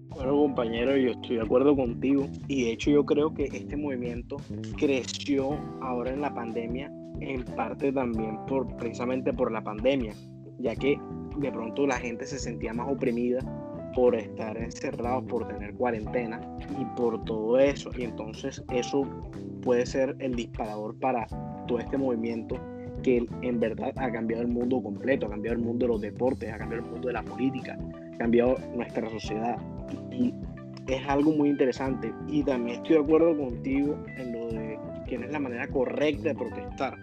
Bueno, 0.09 0.33
compañero, 0.33 0.95
yo 0.97 1.11
estoy 1.11 1.37
de 1.37 1.41
acuerdo 1.41 1.75
contigo. 1.75 2.27
Y 2.47 2.65
de 2.65 2.71
hecho 2.73 2.91
yo 2.91 3.05
creo 3.05 3.33
que 3.33 3.45
este 3.45 3.75
movimiento 3.77 4.37
creció 4.77 5.57
ahora 5.81 6.11
en 6.11 6.21
la 6.21 6.33
pandemia, 6.33 6.91
en 7.21 7.43
parte 7.43 7.91
también 7.91 8.37
por 8.47 8.67
precisamente 8.77 9.33
por 9.33 9.51
la 9.51 9.63
pandemia, 9.63 10.13
ya 10.59 10.75
que 10.75 10.99
de 11.37 11.51
pronto 11.51 11.87
la 11.87 11.97
gente 11.97 12.27
se 12.27 12.37
sentía 12.37 12.73
más 12.73 12.91
oprimida 12.91 13.39
por 13.95 14.15
estar 14.15 14.57
encerrados, 14.57 15.23
por 15.25 15.47
tener 15.47 15.73
cuarentena 15.73 16.39
y 16.79 16.85
por 16.95 17.23
todo 17.25 17.57
eso. 17.59 17.89
Y 17.97 18.03
entonces 18.03 18.63
eso 18.73 19.03
puede 19.61 19.85
ser 19.85 20.15
el 20.19 20.35
disparador 20.35 20.97
para 20.99 21.27
todo 21.67 21.79
este 21.79 21.97
movimiento 21.97 22.57
que 23.03 23.25
en 23.41 23.59
verdad 23.59 23.91
ha 23.95 24.11
cambiado 24.11 24.43
el 24.43 24.49
mundo 24.49 24.81
completo, 24.81 25.25
ha 25.25 25.29
cambiado 25.29 25.57
el 25.57 25.63
mundo 25.63 25.85
de 25.85 25.93
los 25.93 26.01
deportes, 26.01 26.51
ha 26.51 26.57
cambiado 26.57 26.83
el 26.85 26.91
mundo 26.91 27.07
de 27.07 27.13
la 27.13 27.23
política, 27.23 27.77
ha 28.13 28.17
cambiado 28.17 28.57
nuestra 28.75 29.09
sociedad. 29.09 29.57
Y 30.11 30.33
es 30.87 31.07
algo 31.07 31.31
muy 31.31 31.49
interesante. 31.49 32.13
Y 32.27 32.43
también 32.43 32.77
estoy 32.77 32.97
de 32.97 33.03
acuerdo 33.03 33.37
contigo 33.37 33.97
en 34.17 34.33
lo 34.33 34.47
de 34.47 34.79
que 35.07 35.17
no 35.17 35.25
es 35.25 35.31
la 35.31 35.39
manera 35.39 35.67
correcta 35.67 36.29
de 36.29 36.35
protestar. 36.35 36.97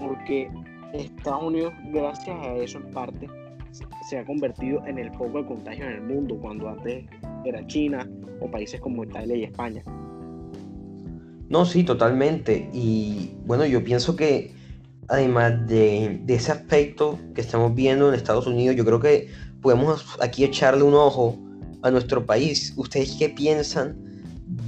Porque 0.00 0.50
Estados 0.92 1.42
Unidos, 1.42 1.72
gracias 1.92 2.36
a 2.40 2.54
eso 2.56 2.78
en 2.78 2.90
parte, 2.90 3.28
se 4.08 4.18
ha 4.18 4.24
convertido 4.24 4.86
en 4.86 4.98
el 4.98 5.10
foco 5.12 5.38
de 5.38 5.46
contagio 5.46 5.84
en 5.84 5.92
el 5.92 6.02
mundo, 6.02 6.38
cuando 6.40 6.68
antes 6.68 7.04
era 7.44 7.66
China 7.66 8.08
o 8.40 8.50
países 8.50 8.80
como 8.80 9.04
Italia 9.04 9.36
y 9.36 9.44
España. 9.44 9.82
No, 11.48 11.64
sí, 11.64 11.84
totalmente. 11.84 12.68
Y 12.72 13.32
bueno, 13.46 13.64
yo 13.64 13.82
pienso 13.82 14.16
que 14.16 14.52
además 15.08 15.66
de, 15.66 16.20
de, 16.24 16.34
ese 16.34 16.52
aspecto 16.52 17.18
que 17.34 17.40
estamos 17.40 17.74
viendo 17.74 18.08
en 18.08 18.14
Estados 18.14 18.46
Unidos, 18.46 18.76
yo 18.76 18.84
creo 18.84 19.00
que 19.00 19.30
podemos 19.62 20.04
aquí 20.20 20.44
echarle 20.44 20.82
un 20.82 20.94
ojo 20.94 21.38
a 21.82 21.90
nuestro 21.90 22.26
país. 22.26 22.74
¿Ustedes 22.76 23.16
qué 23.18 23.28
piensan 23.28 23.96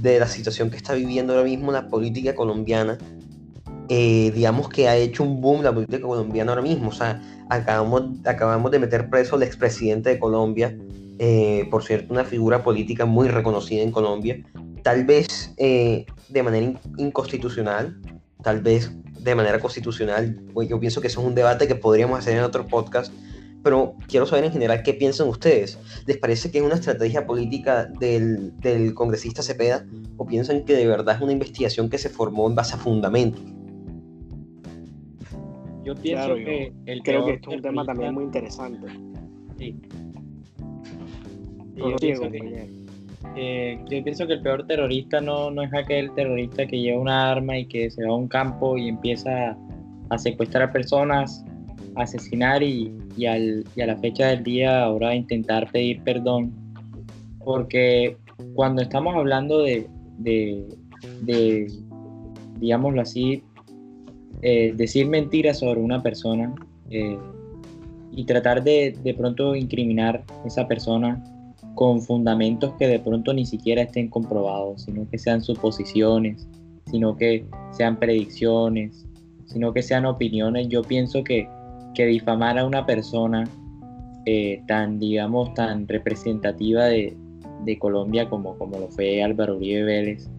de 0.01 0.19
la 0.19 0.27
situación 0.27 0.69
que 0.69 0.77
está 0.77 0.93
viviendo 0.93 1.33
ahora 1.33 1.45
mismo 1.45 1.71
la 1.71 1.87
política 1.87 2.33
colombiana? 2.35 2.97
Eh, 3.89 4.31
digamos 4.33 4.69
que 4.69 4.87
ha 4.87 4.95
hecho 4.95 5.23
un 5.23 5.41
boom 5.41 5.63
la 5.63 5.73
política 5.73 6.01
colombiana 6.01 6.51
ahora 6.51 6.61
mismo. 6.61 6.89
O 6.89 6.93
sea, 6.93 7.21
acabamos, 7.49 8.03
acabamos 8.25 8.71
de 8.71 8.79
meter 8.79 9.09
preso 9.09 9.35
al 9.35 9.43
expresidente 9.43 10.09
de 10.09 10.19
Colombia, 10.19 10.75
eh, 11.23 11.67
por 11.69 11.83
cierto, 11.83 12.11
una 12.11 12.23
figura 12.23 12.63
política 12.63 13.05
muy 13.05 13.27
reconocida 13.27 13.83
en 13.83 13.91
Colombia, 13.91 14.43
tal 14.81 15.05
vez 15.05 15.53
eh, 15.57 16.07
de 16.29 16.41
manera 16.41 16.81
inconstitucional, 16.97 18.01
tal 18.41 18.61
vez 18.61 18.91
de 19.19 19.35
manera 19.35 19.59
constitucional. 19.59 20.41
Pues 20.51 20.67
yo 20.67 20.79
pienso 20.79 20.99
que 20.99 21.05
eso 21.05 21.21
es 21.21 21.27
un 21.27 21.35
debate 21.35 21.67
que 21.67 21.75
podríamos 21.75 22.17
hacer 22.17 22.35
en 22.37 22.43
otro 22.43 22.65
podcast, 22.65 23.13
pero 23.61 23.93
quiero 24.07 24.25
saber 24.25 24.45
en 24.45 24.51
general 24.51 24.81
qué 24.81 24.95
piensan 24.95 25.27
ustedes. 25.27 25.77
¿Les 26.07 26.17
parece 26.17 26.49
que 26.49 26.57
es 26.57 26.63
una 26.63 26.73
estrategia 26.73 27.27
política 27.27 27.85
del, 27.85 28.57
del 28.57 28.95
congresista 28.95 29.43
Cepeda 29.43 29.85
o 30.17 30.25
piensan 30.25 30.65
que 30.65 30.73
de 30.73 30.87
verdad 30.87 31.17
es 31.17 31.21
una 31.21 31.33
investigación 31.33 31.87
que 31.91 31.99
se 31.99 32.09
formó 32.09 32.49
en 32.49 32.55
base 32.55 32.73
a 32.73 32.77
fundamentos? 32.77 33.43
Yo 35.83 35.93
pienso 35.93 36.33
que 36.33 36.73
el 36.87 37.03
creo 37.03 37.27
que 37.27 37.33
esto 37.33 37.51
es 37.51 37.57
un 37.57 37.61
tema 37.61 37.85
también 37.85 38.11
muy 38.11 38.23
interesante. 38.23 38.87
Sí. 39.59 39.75
Yo, 41.75 41.95
pienso 41.97 42.29
que, 42.29 42.67
eh, 43.35 43.79
yo, 43.89 44.03
pienso 44.03 44.27
que, 44.27 44.33
el 44.33 44.41
peor 44.41 44.65
terrorista 44.67 45.21
no, 45.21 45.51
no 45.51 45.61
es 45.61 45.73
aquel 45.73 46.11
terrorista 46.13 46.65
que 46.65 46.79
lleva 46.79 47.01
una 47.01 47.31
arma 47.31 47.57
y 47.57 47.65
que 47.65 47.89
se 47.89 48.03
va 48.03 48.11
a 48.11 48.15
un 48.15 48.27
campo 48.27 48.77
y 48.77 48.89
empieza 48.89 49.57
a 50.09 50.17
secuestrar 50.17 50.63
a 50.63 50.71
personas, 50.71 51.43
a 51.95 52.03
asesinar 52.03 52.61
y, 52.63 52.91
y, 53.15 53.25
al, 53.25 53.63
y 53.75 53.81
a 53.81 53.87
la 53.87 53.97
fecha 53.97 54.27
del 54.27 54.43
día 54.43 54.83
ahora 54.83 55.15
intentar 55.15 55.71
pedir 55.71 56.01
perdón. 56.03 56.51
Porque 57.43 58.17
cuando 58.53 58.81
estamos 58.81 59.15
hablando 59.15 59.59
de, 59.59 59.87
de, 60.19 60.65
de 61.21 61.67
digámoslo 62.59 63.01
así, 63.01 63.43
eh, 64.41 64.73
decir 64.75 65.07
mentiras 65.07 65.59
sobre 65.59 65.79
una 65.79 66.01
persona 66.01 66.53
eh, 66.89 67.17
y 68.11 68.25
tratar 68.25 68.63
de 68.63 68.97
de 69.03 69.13
pronto 69.13 69.55
incriminar 69.55 70.23
a 70.43 70.47
esa 70.47 70.67
persona 70.67 71.23
con 71.81 71.99
fundamentos 71.99 72.75
que 72.77 72.87
de 72.87 72.99
pronto 72.99 73.33
ni 73.33 73.43
siquiera 73.43 73.81
estén 73.81 74.07
comprobados, 74.07 74.83
sino 74.83 75.09
que 75.09 75.17
sean 75.17 75.41
suposiciones, 75.41 76.47
sino 76.85 77.17
que 77.17 77.43
sean 77.71 77.97
predicciones, 77.97 79.07
sino 79.45 79.73
que 79.73 79.81
sean 79.81 80.05
opiniones. 80.05 80.67
Yo 80.67 80.83
pienso 80.83 81.23
que, 81.23 81.49
que 81.95 82.05
difamar 82.05 82.59
a 82.59 82.67
una 82.67 82.85
persona 82.85 83.45
eh, 84.27 84.61
tan, 84.67 84.99
digamos, 84.99 85.55
tan 85.55 85.87
representativa 85.87 86.85
de, 86.85 87.17
de 87.65 87.79
Colombia 87.79 88.29
como, 88.29 88.55
como 88.59 88.77
lo 88.77 88.87
fue 88.89 89.23
Álvaro 89.23 89.55
Uribe 89.55 89.81
Vélez, 89.81 90.29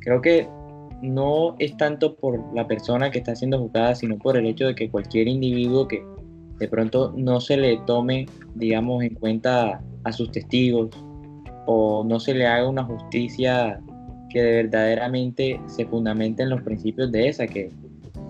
creo 0.00 0.22
que 0.22 0.48
no 1.02 1.56
es 1.58 1.76
tanto 1.76 2.16
por 2.16 2.42
la 2.54 2.66
persona 2.66 3.10
que 3.10 3.18
está 3.18 3.36
siendo 3.36 3.58
juzgada, 3.58 3.94
sino 3.96 4.16
por 4.16 4.38
el 4.38 4.46
hecho 4.46 4.68
de 4.68 4.74
que 4.74 4.88
cualquier 4.88 5.28
individuo 5.28 5.86
que 5.86 6.02
de 6.58 6.68
pronto 6.68 7.12
no 7.14 7.38
se 7.38 7.58
le 7.58 7.76
tome, 7.84 8.24
digamos, 8.54 9.02
en 9.02 9.14
cuenta 9.14 9.82
a 10.04 10.12
sus 10.12 10.30
testigos 10.30 10.90
o 11.66 12.04
no 12.04 12.20
se 12.20 12.34
le 12.34 12.46
haga 12.46 12.68
una 12.68 12.84
justicia 12.84 13.80
que 14.28 14.42
de 14.42 14.62
verdaderamente 14.62 15.60
se 15.66 15.86
fundamente 15.86 16.42
en 16.42 16.50
los 16.50 16.62
principios 16.62 17.10
de 17.12 17.28
esa, 17.28 17.46
que 17.46 17.70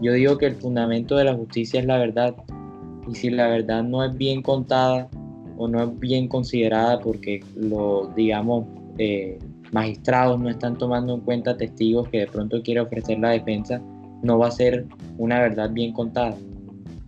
yo 0.01 0.13
digo 0.13 0.39
que 0.39 0.47
el 0.47 0.57
fundamento 0.57 1.17
de 1.17 1.25
la 1.25 1.35
justicia 1.35 1.81
es 1.81 1.87
la 1.87 1.99
verdad 1.99 2.35
y 3.09 3.15
si 3.15 3.31
la 3.31 3.49
verdad 3.49 3.83
no 3.83 4.05
es 4.05 4.17
bien 4.17 4.43
contada 4.43 5.09
o 5.59 5.69
no 5.69 5.83
es 5.83 5.99
bien 6.01 6.27
considerada 6.27 6.99
porque 7.01 7.41
lo, 7.55 8.11
digamos, 8.17 8.67
eh, 8.99 9.39
magistrados 9.73 10.41
no 10.41 10.49
están 10.49 10.77
tomando 10.79 11.15
en 11.15 11.21
cuenta 11.21 11.57
testigos 11.57 12.09
que 12.09 12.21
de 12.21 12.27
pronto 12.27 12.63
quiere 12.63 12.81
ofrecer 12.81 13.19
la 13.19 13.31
defensa, 13.31 13.81
no 14.23 14.39
va 14.39 14.49
a 14.49 14.51
ser 14.51 14.87
una 15.19 15.41
verdad 15.41 15.71
bien 15.71 15.93
contada. 15.93 16.35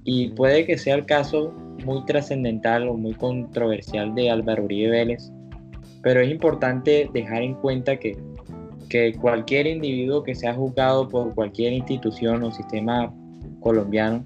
Y 0.04 0.28
puede 0.30 0.66
que 0.66 0.76
sea 0.76 0.96
el 0.96 1.06
caso 1.06 1.54
muy 1.84 2.04
trascendental 2.04 2.88
o 2.88 2.94
muy 2.94 3.14
controversial 3.14 4.14
de 4.14 4.30
Álvaro 4.30 4.64
Uribe 4.64 4.90
Vélez, 4.90 5.30
pero 6.02 6.20
es 6.20 6.30
importante 6.30 7.08
dejar 7.12 7.42
en 7.42 7.54
cuenta 7.54 7.96
que, 7.96 8.16
que 8.88 9.14
cualquier 9.14 9.66
individuo 9.66 10.22
que 10.22 10.34
sea 10.34 10.54
juzgado 10.54 11.08
por 11.08 11.34
cualquier 11.34 11.72
institución 11.72 12.42
o 12.42 12.50
sistema 12.50 13.12
colombiano, 13.60 14.24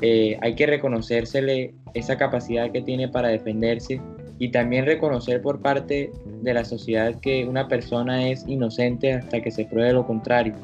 eh, 0.00 0.38
hay 0.42 0.54
que 0.54 0.66
reconocérsele 0.66 1.74
esa 1.94 2.16
capacidad 2.16 2.70
que 2.70 2.82
tiene 2.82 3.08
para 3.08 3.28
defenderse 3.28 4.00
y 4.38 4.50
también 4.50 4.84
reconocer 4.84 5.40
por 5.40 5.60
parte 5.60 6.10
de 6.42 6.54
la 6.54 6.64
sociedad 6.64 7.14
que 7.20 7.44
una 7.44 7.68
persona 7.68 8.28
es 8.28 8.44
inocente 8.48 9.12
hasta 9.12 9.40
que 9.40 9.50
se 9.50 9.64
pruebe 9.64 9.92
lo 9.92 10.06
contrario, 10.06 10.54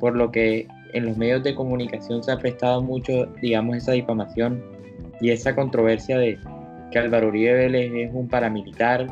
por 0.00 0.16
lo 0.16 0.30
que 0.30 0.66
en 0.92 1.06
los 1.06 1.16
medios 1.16 1.42
de 1.44 1.54
comunicación 1.54 2.22
se 2.22 2.32
ha 2.32 2.38
prestado 2.38 2.82
mucho, 2.82 3.26
digamos, 3.40 3.76
esa 3.76 3.92
difamación 3.92 4.62
y 5.20 5.30
esa 5.30 5.54
controversia 5.54 6.18
de 6.18 6.38
que 6.90 6.98
Álvaro 6.98 7.28
Uribe 7.28 7.54
Vélez 7.54 7.92
es 7.94 8.14
un 8.14 8.28
paramilitar, 8.28 9.06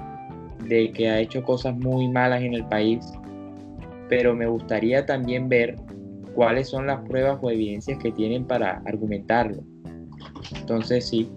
de 0.65 0.91
que 0.93 1.09
ha 1.09 1.21
hecho 1.21 1.43
cosas 1.43 1.77
muy 1.77 2.09
malas 2.09 2.43
en 2.43 2.55
el 2.55 2.65
país, 2.67 3.07
pero 4.09 4.35
me 4.35 4.47
gustaría 4.47 5.05
también 5.07 5.49
ver 5.49 5.77
cuáles 6.35 6.69
son 6.69 6.87
las 6.87 7.01
pruebas 7.09 7.39
o 7.43 7.51
evidencias 7.51 7.99
que 7.99 8.13
tienen 8.13 8.45
para 8.45 8.83
argumentarlo. 8.87 9.63
Entonces 10.55 11.09
sí, 11.09 11.31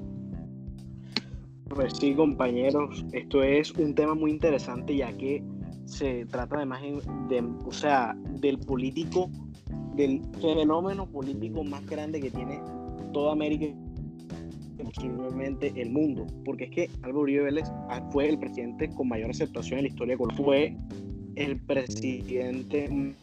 pues 1.70 1.94
sí, 1.98 2.14
compañeros, 2.16 3.06
esto 3.14 3.44
es 3.44 3.72
un 3.76 3.94
tema 3.94 4.16
muy 4.16 4.32
interesante 4.32 4.96
ya 4.96 5.14
que 5.14 5.44
se 5.86 6.26
trata 6.26 6.58
además 6.58 6.82
de, 7.30 7.44
o 7.66 7.72
sea, 7.72 8.18
del 8.42 8.58
político, 8.60 9.30
del 9.96 10.22
fenómeno 10.42 11.06
político 11.06 11.64
más 11.64 11.86
grande 11.86 12.20
que 12.20 12.32
tiene 12.32 12.60
toda 13.14 13.34
América 13.34 13.68
posiblemente 14.84 15.74
el 15.76 15.92
mundo, 15.92 16.26
porque 16.46 16.66
es 16.66 16.72
que 16.72 16.90
Álvaro 17.04 17.22
Uribe 17.22 17.44
Vélez 17.44 17.72
fue 18.12 18.30
el 18.30 18.40
presidente 18.40 18.90
con 18.90 19.08
mayor 19.08 19.30
aceptación 19.30 19.80
en 19.80 19.86
la 19.86 19.90
historia 19.90 20.14
de 20.14 20.18
Colombia, 20.18 20.46
fue 20.46 20.76
el 21.36 21.60
presidente 21.62 23.16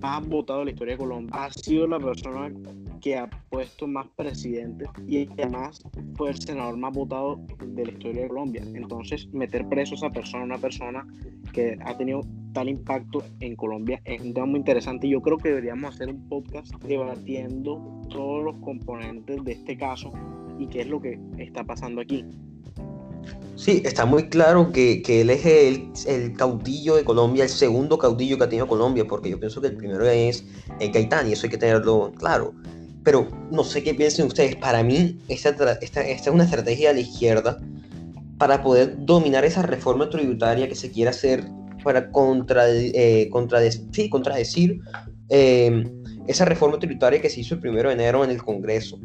más 0.00 0.28
votado 0.28 0.60
de 0.60 0.64
la 0.66 0.70
historia 0.72 0.94
de 0.94 0.98
Colombia, 0.98 1.34
ha 1.34 1.50
sido 1.50 1.86
la 1.86 1.98
persona 1.98 2.52
que 3.00 3.18
ha 3.18 3.28
puesto 3.50 3.86
más 3.86 4.06
presidentes 4.16 4.88
y 5.06 5.28
además 5.32 5.82
fue 6.16 6.30
el 6.30 6.38
senador 6.38 6.76
más 6.78 6.92
votado 6.94 7.38
de 7.66 7.84
la 7.84 7.92
historia 7.92 8.22
de 8.22 8.28
Colombia. 8.28 8.62
Entonces, 8.74 9.28
meter 9.32 9.68
preso 9.68 9.94
a 9.94 9.96
esa 9.96 10.10
persona, 10.10 10.44
una 10.44 10.58
persona 10.58 11.06
que 11.52 11.76
ha 11.84 11.96
tenido 11.96 12.22
tal 12.54 12.68
impacto 12.68 13.22
en 13.40 13.56
Colombia, 13.56 14.00
es 14.04 14.22
un 14.22 14.32
tema 14.32 14.46
muy 14.46 14.60
interesante. 14.60 15.08
Yo 15.08 15.20
creo 15.20 15.36
que 15.36 15.50
deberíamos 15.50 15.94
hacer 15.94 16.08
un 16.08 16.28
podcast 16.28 16.72
debatiendo 16.82 18.00
todos 18.08 18.42
los 18.42 18.56
componentes 18.60 19.44
de 19.44 19.52
este 19.52 19.76
caso 19.76 20.10
y 20.58 20.66
qué 20.68 20.82
es 20.82 20.88
lo 20.88 21.00
que 21.00 21.18
está 21.38 21.64
pasando 21.64 22.00
aquí. 22.00 22.24
Sí, 23.56 23.82
está 23.84 24.04
muy 24.04 24.28
claro 24.28 24.72
que, 24.72 25.00
que 25.02 25.20
él 25.20 25.30
es 25.30 25.46
el, 25.46 25.90
el, 26.06 26.32
caudillo 26.36 26.96
de 26.96 27.04
Colombia, 27.04 27.44
el 27.44 27.50
segundo 27.50 27.96
caudillo 27.96 28.36
que 28.36 28.44
ha 28.44 28.48
tenido 28.48 28.66
Colombia, 28.66 29.06
porque 29.06 29.30
yo 29.30 29.38
pienso 29.38 29.60
que 29.60 29.68
el 29.68 29.76
primero 29.76 30.04
es 30.06 30.44
el 30.80 30.90
Gaitán, 30.90 31.28
y 31.28 31.32
eso 31.32 31.46
hay 31.46 31.50
que 31.50 31.58
tenerlo 31.58 32.12
claro. 32.18 32.52
Pero 33.04 33.28
no 33.50 33.62
sé 33.62 33.82
qué 33.82 33.94
piensen 33.94 34.26
ustedes. 34.26 34.56
Para 34.56 34.82
mí, 34.82 35.18
esta, 35.28 35.50
esta, 35.80 36.02
esta 36.02 36.30
es 36.30 36.34
una 36.34 36.44
estrategia 36.44 36.88
de 36.88 36.94
la 36.94 37.00
izquierda 37.00 37.60
para 38.38 38.62
poder 38.62 38.96
dominar 39.04 39.44
esa 39.44 39.62
reforma 39.62 40.10
tributaria 40.10 40.68
que 40.68 40.74
se 40.74 40.90
quiere 40.90 41.10
hacer 41.10 41.44
para 41.84 42.10
contra, 42.10 42.64
eh, 42.68 43.30
sí, 43.92 44.10
contradecir 44.10 44.80
eh, 45.28 45.84
esa 46.26 46.44
reforma 46.44 46.78
tributaria 46.78 47.20
que 47.20 47.30
se 47.30 47.40
hizo 47.40 47.54
el 47.54 47.60
primero 47.60 47.90
de 47.90 47.94
enero 47.94 48.24
en 48.24 48.30
el 48.30 48.42
Congreso. 48.42 48.98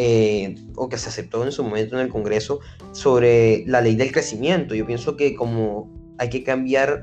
Eh, 0.00 0.54
o 0.76 0.88
que 0.88 0.96
se 0.96 1.08
aceptó 1.08 1.44
en 1.44 1.50
su 1.50 1.64
momento 1.64 1.96
en 1.96 2.02
el 2.02 2.08
Congreso 2.08 2.60
sobre 2.92 3.64
la 3.66 3.80
ley 3.80 3.96
del 3.96 4.12
crecimiento. 4.12 4.76
Yo 4.76 4.86
pienso 4.86 5.16
que 5.16 5.34
como 5.34 5.90
hay 6.18 6.30
que 6.30 6.44
cambiar 6.44 7.02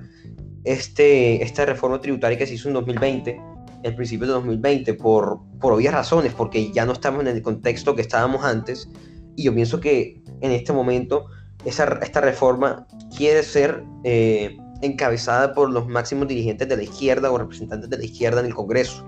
este, 0.64 1.44
esta 1.44 1.66
reforma 1.66 2.00
tributaria 2.00 2.38
que 2.38 2.48
se 2.48 2.54
hizo 2.54 2.70
en 2.70 2.76
2020, 2.76 3.38
el 3.84 3.96
principio 3.96 4.28
de 4.28 4.34
2020, 4.36 4.94
por, 4.94 5.42
por 5.60 5.74
obvias 5.74 5.94
razones, 5.94 6.34
porque 6.34 6.72
ya 6.72 6.86
no 6.86 6.94
estamos 6.94 7.22
en 7.24 7.28
el 7.28 7.42
contexto 7.42 7.96
que 7.96 8.02
estábamos 8.02 8.46
antes, 8.46 8.90
y 9.36 9.44
yo 9.44 9.54
pienso 9.54 9.82
que 9.82 10.22
en 10.40 10.52
este 10.52 10.72
momento 10.72 11.26
esa, 11.66 12.00
esta 12.02 12.22
reforma 12.22 12.88
quiere 13.18 13.44
ser 13.44 13.84
eh, 14.06 14.56
encabezada 14.82 15.54
por 15.54 15.70
los 15.70 15.86
máximos 15.86 16.30
dirigentes 16.30 16.70
de 16.70 16.78
la 16.78 16.84
izquierda 16.84 17.30
o 17.30 17.38
representantes 17.38 17.90
de 17.90 17.98
la 17.98 18.06
izquierda 18.06 18.40
en 18.40 18.46
el 18.46 18.56
Congreso. 18.56 19.06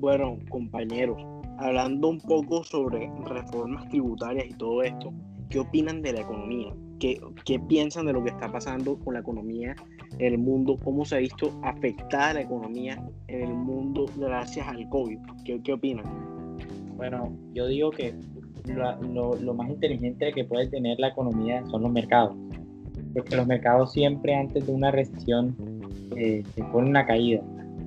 Bueno, 0.00 0.38
compañeros, 0.48 1.22
hablando 1.60 2.08
un 2.08 2.18
poco 2.18 2.64
sobre 2.64 3.10
reformas 3.26 3.88
tributarias 3.88 4.46
y 4.48 4.54
todo 4.54 4.82
esto, 4.82 5.12
¿qué 5.48 5.60
opinan 5.60 6.02
de 6.02 6.14
la 6.14 6.20
economía? 6.20 6.74
¿Qué, 6.98 7.20
¿Qué, 7.44 7.58
piensan 7.58 8.06
de 8.06 8.12
lo 8.12 8.22
que 8.22 8.30
está 8.30 8.50
pasando 8.50 8.98
con 8.98 9.14
la 9.14 9.20
economía 9.20 9.74
en 10.18 10.32
el 10.34 10.38
mundo? 10.38 10.78
¿Cómo 10.82 11.04
se 11.04 11.16
ha 11.16 11.18
visto 11.18 11.58
afectada 11.62 12.34
la 12.34 12.40
economía 12.42 13.02
en 13.28 13.42
el 13.42 13.54
mundo 13.54 14.06
gracias 14.16 14.66
al 14.68 14.88
COVID? 14.88 15.18
¿Qué, 15.44 15.62
qué 15.62 15.72
opinan? 15.72 16.04
Bueno, 16.96 17.32
yo 17.54 17.66
digo 17.66 17.90
que 17.90 18.14
lo, 18.66 19.34
lo, 19.36 19.54
más 19.54 19.70
inteligente 19.70 20.32
que 20.32 20.44
puede 20.44 20.68
tener 20.68 20.98
la 20.98 21.08
economía 21.08 21.64
son 21.66 21.82
los 21.82 21.92
mercados. 21.92 22.36
Porque 23.14 23.36
los 23.36 23.46
mercados 23.46 23.92
siempre 23.92 24.34
antes 24.34 24.66
de 24.66 24.72
una 24.72 24.90
recesión 24.90 25.56
eh, 26.16 26.42
se 26.54 26.64
ponen 26.64 26.90
una 26.90 27.06
caída. 27.06 27.42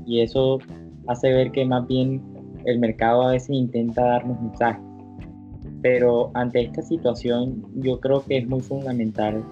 Y 0.05 0.21
eso 0.21 0.59
hace 1.07 1.31
ver 1.31 1.51
que 1.51 1.65
más 1.65 1.87
bien 1.87 2.32
el 2.65 2.79
mercado 2.79 3.27
a 3.27 3.31
veces 3.31 3.51
intenta 3.51 4.03
darnos 4.03 4.41
mensajes. 4.41 4.83
Pero 5.81 6.31
ante 6.33 6.61
esta 6.61 6.81
situación 6.81 7.63
yo 7.75 7.99
creo 7.99 8.23
que 8.23 8.37
es 8.37 8.47
muy 8.47 8.61
fundamental 8.61 9.43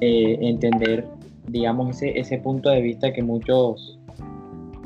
eh, 0.00 0.38
entender, 0.40 1.06
digamos, 1.48 1.96
ese, 1.96 2.18
ese 2.18 2.38
punto 2.38 2.70
de 2.70 2.82
vista 2.82 3.12
que 3.12 3.22
muchos, 3.22 3.98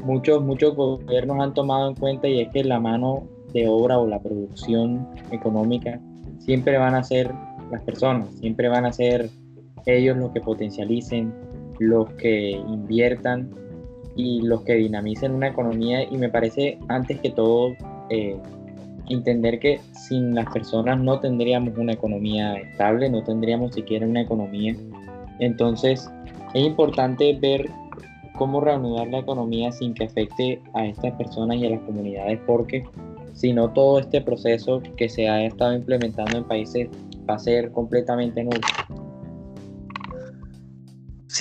muchos, 0.04 0.42
muchos 0.42 0.74
gobiernos 0.74 1.40
han 1.40 1.54
tomado 1.54 1.88
en 1.90 1.94
cuenta 1.96 2.28
y 2.28 2.40
es 2.40 2.48
que 2.50 2.64
la 2.64 2.80
mano 2.80 3.24
de 3.52 3.68
obra 3.68 3.98
o 3.98 4.06
la 4.06 4.20
producción 4.20 5.06
económica 5.30 6.00
siempre 6.38 6.78
van 6.78 6.94
a 6.94 7.02
ser 7.02 7.30
las 7.70 7.82
personas, 7.82 8.28
siempre 8.40 8.68
van 8.68 8.86
a 8.86 8.92
ser 8.92 9.28
ellos 9.86 10.16
los 10.16 10.30
que 10.30 10.40
potencialicen, 10.40 11.32
los 11.78 12.08
que 12.14 12.50
inviertan 12.50 13.50
y 14.16 14.42
los 14.42 14.62
que 14.62 14.74
dinamicen 14.74 15.32
una 15.32 15.48
economía 15.48 16.02
y 16.02 16.16
me 16.16 16.28
parece 16.28 16.78
antes 16.88 17.20
que 17.20 17.30
todo 17.30 17.74
eh, 18.10 18.36
entender 19.08 19.58
que 19.58 19.80
sin 19.92 20.34
las 20.34 20.46
personas 20.52 21.00
no 21.00 21.20
tendríamos 21.20 21.76
una 21.76 21.92
economía 21.92 22.54
estable, 22.54 23.08
no 23.10 23.22
tendríamos 23.22 23.74
siquiera 23.74 24.06
una 24.06 24.22
economía. 24.22 24.74
Entonces 25.38 26.10
es 26.54 26.62
importante 26.62 27.38
ver 27.40 27.70
cómo 28.36 28.60
reanudar 28.60 29.08
la 29.08 29.18
economía 29.18 29.72
sin 29.72 29.94
que 29.94 30.04
afecte 30.04 30.60
a 30.74 30.86
estas 30.86 31.12
personas 31.12 31.56
y 31.58 31.66
a 31.66 31.70
las 31.70 31.80
comunidades 31.80 32.40
porque 32.46 32.84
si 33.34 33.52
no 33.52 33.70
todo 33.70 33.98
este 33.98 34.20
proceso 34.20 34.82
que 34.96 35.08
se 35.08 35.28
ha 35.28 35.44
estado 35.44 35.74
implementando 35.74 36.38
en 36.38 36.44
países 36.44 36.88
va 37.28 37.34
a 37.34 37.38
ser 37.38 37.70
completamente 37.72 38.44
nulo. 38.44 38.60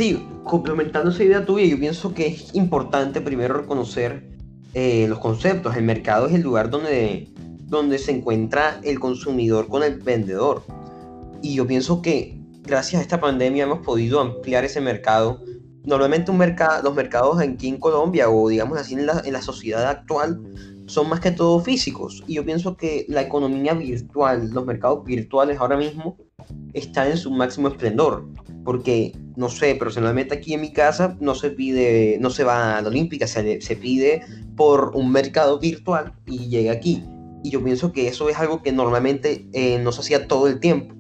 Sí, 0.02 0.28
complementando 0.46 1.12
esa 1.12 1.24
idea 1.24 1.46
tuya, 1.46 1.64
yo 1.68 1.78
pienso 1.78 2.12
que 2.12 2.26
es 2.26 2.56
importante 2.56 3.22
primero 3.22 3.54
reconocer 3.54 4.32
eh, 4.74 5.06
los 5.08 5.20
conceptos. 5.20 5.78
El 5.78 5.84
mercado 5.84 6.26
es 6.26 6.34
el 6.34 6.42
lugar 6.42 6.72
donde, 6.72 7.28
donde 7.68 8.00
se 8.00 8.10
encuentra 8.10 8.80
el 8.82 9.00
consumidor 9.00 9.68
con 9.68 9.84
el 9.84 10.00
vendedor. 10.00 10.64
Y 11.44 11.54
yo 11.54 11.68
pienso 11.68 12.02
que 12.02 12.36
gracias 12.64 13.00
a 13.00 13.04
esta 13.04 13.22
pandemia 13.22 13.66
hemos 13.66 13.86
podido 13.86 14.20
ampliar 14.20 14.66
ese 14.66 14.82
mercado. 14.82 15.44
Normalmente 15.84 16.32
un 16.32 16.40
mercado, 16.40 16.82
los 16.82 16.96
mercados 16.96 17.40
aquí 17.40 17.68
en 17.68 17.78
Colombia 17.78 18.28
o 18.28 18.50
digamos 18.50 18.80
así 18.80 18.96
en 18.96 19.06
la, 19.06 19.22
en 19.24 19.34
la 19.34 19.44
sociedad 19.44 19.86
actual 19.86 20.42
son 20.92 21.10
más 21.10 21.20
que 21.20 21.32
todo 21.32 21.60
físicos. 21.60 22.24
Y 22.28 22.36
yo 22.36 22.46
pienso 22.46 22.76
que 22.76 23.06
la 23.08 23.22
economía 23.22 23.74
virtual, 23.74 24.50
los 24.52 24.66
mercados 24.66 25.06
virtuales 25.06 25.60
ahora 25.60 25.78
mismo 25.78 26.18
están 26.74 27.10
en 27.12 27.18
su 27.18 27.32
máximo 27.32 27.68
esplendor 27.70 28.26
porque 28.64 29.14
no 29.36 29.50
sé, 29.50 29.76
personalmente 29.76 30.36
aquí 30.36 30.54
en 30.54 30.62
mi 30.62 30.72
casa 30.72 31.18
no 31.20 31.36
se 31.36 31.50
pide, 31.52 32.18
no 32.20 32.30
se 32.30 32.44
va 32.44 32.78
a 32.78 32.82
la 32.82 32.90
Olímpica, 32.90 33.28
se, 33.28 33.62
se 33.62 33.76
pide 33.76 34.22
por 34.56 34.92
un 34.96 35.12
mercado 35.12 35.60
virtual 35.60 36.14
y 36.26 36.50
llega 36.50 36.72
aquí. 36.72 37.04
Y 37.44 37.50
yo 37.50 37.64
pienso 37.64 37.92
que 37.92 38.08
eso 38.08 38.30
es 38.30 38.38
algo 38.38 38.62
que 38.62 38.72
normalmente 38.72 39.48
eh, 39.54 39.80
no 39.80 39.92
se 39.92 40.02
hacía 40.02 40.28
todo 40.28 40.48
el 40.48 40.60
tiempo. 40.60 40.96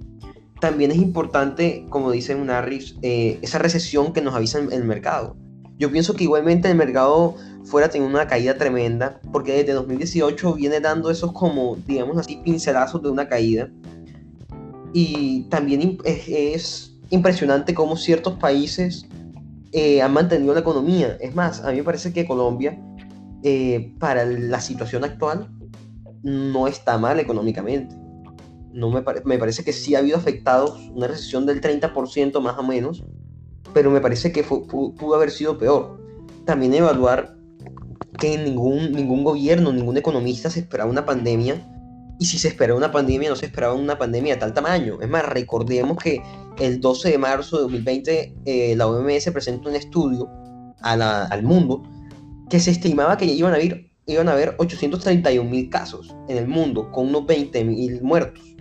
También 0.60 0.92
es 0.92 0.98
importante, 0.98 1.86
como 1.90 2.12
dice 2.12 2.36
Unarris, 2.36 2.96
eh, 3.02 3.38
esa 3.42 3.60
recesión 3.60 4.14
que 4.14 4.22
nos 4.22 4.34
avisa 4.34 4.60
el 4.60 4.84
mercado. 4.84 5.36
Yo 5.78 5.92
pienso 5.92 6.16
que 6.16 6.24
igualmente 6.24 6.70
el 6.70 6.78
mercado 6.78 7.36
fuera 7.66 7.90
teniendo 7.90 8.18
una 8.18 8.28
caída 8.28 8.58
tremenda, 8.58 9.20
porque 9.32 9.54
desde 9.54 9.74
2018 9.74 10.54
viene 10.56 10.80
dando 10.80 11.10
esos 11.12 11.32
como, 11.32 11.78
digamos 11.88 12.18
así, 12.18 12.38
pincelazos 12.44 13.02
de 13.02 13.10
una 13.10 13.28
caída. 13.28 13.70
Y 14.94 15.44
también 15.44 15.98
es 16.04 16.92
impresionante 17.12 17.74
cómo 17.74 17.96
ciertos 17.96 18.34
países 18.36 19.06
eh, 19.74 20.02
han 20.02 20.14
mantenido 20.14 20.54
la 20.54 20.60
economía. 20.60 21.18
Es 21.22 21.34
más, 21.36 21.64
a 21.64 21.72
mí 21.72 21.78
me 21.78 21.84
parece 21.84 22.12
que 22.12 22.26
Colombia, 22.26 22.82
eh, 23.44 23.94
para 24.00 24.26
la 24.26 24.60
situación 24.60 25.04
actual, 25.04 25.50
no 26.24 26.68
está 26.68 26.98
mal 26.98 27.20
económicamente. 27.20 27.96
No 28.74 28.90
me, 28.90 29.04
me 29.26 29.38
parece 29.38 29.64
que 29.64 29.74
sí 29.74 29.96
ha 29.96 30.00
habido 30.00 30.18
afectados, 30.18 30.90
una 30.94 31.08
recesión 31.08 31.46
del 31.46 31.62
30% 31.62 32.42
más 32.42 32.58
o 32.58 32.64
menos, 32.64 33.04
pero 33.74 33.92
me 33.92 34.02
parece 34.02 34.32
que 34.32 34.44
pudo, 34.44 35.16
haber 35.16 35.32
sido 35.32 35.58
peor. 35.58 36.02
También 36.46 36.74
evaluar 36.74 37.38
que 38.22 38.38
ningún, 38.38 38.92
ningún 38.92 39.24
gobierno, 39.24 39.74
ningún 39.74 39.98
economista 39.98 40.52
se 40.52 40.60
esperaba 40.60 40.88
una 40.90 41.06
pandemia 41.08 41.56
y 42.20 42.26
si 42.26 42.38
se 42.38 42.50
esperaba 42.50 42.78
una 42.78 42.92
pandemia, 42.92 43.30
no 43.30 43.36
se 43.36 43.48
esperaba 43.48 43.74
una 43.74 43.98
pandemia 43.98 44.36
de 44.36 44.40
tal 44.40 44.54
tamaño. 44.54 45.02
Es 45.02 45.10
más, 45.10 45.26
recordemos 45.26 45.98
que 45.98 46.22
el 46.60 46.80
12 46.80 47.10
de 47.10 47.18
marzo 47.18 47.58
de 47.58 47.64
2020 47.64 48.36
eh, 48.46 48.76
la 48.76 48.86
OMS 48.86 49.28
presentó 49.34 49.70
un 49.70 49.76
estudio 49.76 50.30
al 50.84 51.42
mundo 51.42 51.82
que 52.48 52.60
se 52.60 52.70
estimaba 52.70 53.18
que 53.18 53.26
iban 53.26 53.54
a 53.54 53.56
haber, 53.56 53.90
iban 54.06 54.30
a 54.30 54.34
haber 54.34 54.54
831 54.60 55.50
mil 55.50 55.70
casos 55.72 56.16
en 56.28 56.38
el 56.38 56.48
mundo, 56.48 56.92
con 56.92 57.08
unos 57.08 57.26
20 57.26 57.66
mil 57.66 58.04
muertos. 58.04 58.56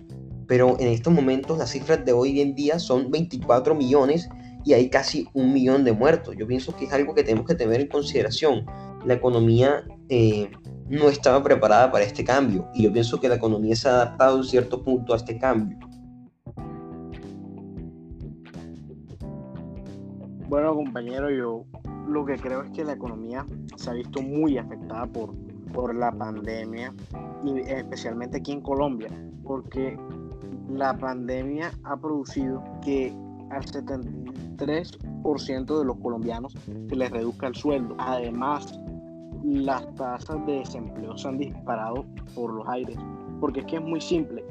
Pero 0.47 0.75
en 0.79 0.87
estos 0.87 1.13
momentos 1.13 1.59
las 1.59 1.69
cifras 1.69 2.03
de 2.03 2.13
hoy 2.13 2.41
en 2.41 2.55
día 2.55 2.79
son 2.79 3.11
24 3.11 3.75
millones 3.75 4.27
y 4.65 4.73
hay 4.73 4.89
casi 4.89 5.27
un 5.33 5.53
millón 5.53 5.83
de 5.83 5.91
muertos. 5.91 6.35
Yo 6.35 6.47
pienso 6.47 6.75
que 6.75 6.85
es 6.85 6.93
algo 6.93 7.13
que 7.13 7.23
tenemos 7.23 7.45
que 7.45 7.53
tener 7.53 7.79
en 7.79 7.87
consideración. 7.87 8.65
La 9.05 9.15
economía 9.15 9.83
eh, 10.09 10.51
no 10.89 11.09
estaba 11.09 11.41
preparada 11.41 11.91
para 11.91 12.03
este 12.03 12.23
cambio 12.23 12.67
y 12.73 12.83
yo 12.83 12.91
pienso 12.91 13.19
que 13.19 13.29
la 13.29 13.35
economía 13.35 13.75
se 13.75 13.89
ha 13.89 13.93
adaptado 13.93 14.37
en 14.37 14.43
cierto 14.43 14.83
punto 14.83 15.13
a 15.13 15.17
este 15.17 15.37
cambio. 15.37 15.77
Bueno, 20.49 20.75
compañero, 20.75 21.31
yo 21.31 21.63
lo 22.09 22.25
que 22.25 22.35
creo 22.35 22.63
es 22.63 22.71
que 22.71 22.83
la 22.83 22.93
economía 22.93 23.45
se 23.77 23.89
ha 23.89 23.93
visto 23.93 24.21
muy 24.21 24.57
afectada 24.57 25.07
por, 25.07 25.33
por 25.73 25.95
la 25.95 26.11
pandemia 26.11 26.93
y 27.45 27.61
especialmente 27.61 28.39
aquí 28.39 28.51
en 28.51 28.61
Colombia, 28.61 29.07
porque 29.45 29.97
la 30.69 30.97
pandemia 30.97 31.71
ha 31.85 31.95
producido 31.95 32.61
que 32.83 33.15
al 33.49 33.63
73% 33.63 35.79
de 35.79 35.85
los 35.85 35.97
colombianos 35.97 36.53
se 36.89 36.95
les 36.95 37.09
reduzca 37.09 37.47
el 37.47 37.55
sueldo. 37.55 37.95
Además, 37.97 38.77
las 39.43 39.93
tasas 39.95 40.45
de 40.45 40.59
desempleo 40.59 41.17
se 41.17 41.27
han 41.27 41.37
disparado 41.37 42.05
por 42.35 42.53
los 42.53 42.67
aires. 42.67 42.97
Porque 43.39 43.61
es 43.61 43.65
que 43.65 43.77
es 43.77 43.81
muy 43.81 43.99
simple. 43.99 44.43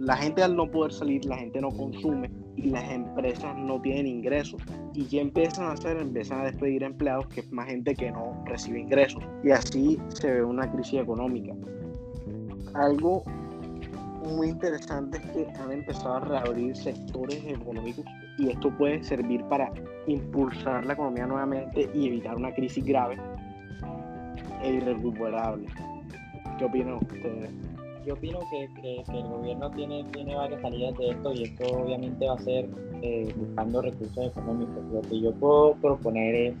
la 0.00 0.16
gente 0.16 0.42
al 0.42 0.56
no 0.56 0.70
poder 0.70 0.92
salir, 0.92 1.24
la 1.24 1.38
gente 1.38 1.60
no 1.60 1.70
consume 1.70 2.30
y 2.56 2.70
las 2.70 2.88
empresas 2.90 3.56
no 3.56 3.80
tienen 3.80 4.06
ingresos. 4.06 4.60
¿Y 4.94 5.04
qué 5.04 5.20
empiezan 5.20 5.66
a 5.66 5.72
hacer? 5.72 5.96
Empiezan 5.96 6.40
a 6.40 6.44
despedir 6.44 6.82
empleados, 6.82 7.26
que 7.28 7.40
es 7.40 7.52
más 7.52 7.66
gente 7.66 7.94
que 7.94 8.12
no 8.12 8.42
recibe 8.46 8.80
ingresos. 8.80 9.22
Y 9.42 9.50
así 9.50 9.98
se 10.08 10.30
ve 10.30 10.44
una 10.44 10.70
crisis 10.70 11.00
económica. 11.00 11.54
Algo 12.74 13.24
muy 14.24 14.48
interesante 14.48 15.18
es 15.18 15.26
que 15.30 15.46
han 15.60 15.72
empezado 15.72 16.14
a 16.14 16.20
reabrir 16.20 16.76
sectores 16.76 17.42
económicos 17.46 18.04
y 18.38 18.50
esto 18.50 18.70
puede 18.76 19.02
servir 19.02 19.42
para 19.44 19.72
impulsar 20.06 20.84
la 20.86 20.92
economía 20.92 21.26
nuevamente 21.26 21.90
y 21.94 22.06
evitar 22.06 22.36
una 22.36 22.52
crisis 22.54 22.84
grave 22.84 23.16
e 24.62 24.74
irrecuperable. 24.74 25.66
¿Qué 26.58 26.64
opinan 26.64 26.94
ustedes? 26.94 27.50
Yo 28.06 28.14
opino 28.14 28.38
que, 28.50 28.64
el 28.96 29.28
gobierno 29.28 29.70
tiene, 29.72 30.04
tiene 30.12 30.34
varias 30.34 30.62
salidas 30.62 30.96
de 30.96 31.10
esto 31.10 31.32
y 31.34 31.42
esto 31.44 31.64
obviamente 31.76 32.26
va 32.26 32.34
a 32.34 32.38
ser 32.38 32.68
eh, 33.02 33.32
buscando 33.36 33.82
recursos 33.82 34.26
económicos. 34.26 34.84
Lo 34.92 35.00
que 35.02 35.20
yo 35.20 35.32
puedo 35.32 35.74
proponer 35.74 36.34
es 36.34 36.54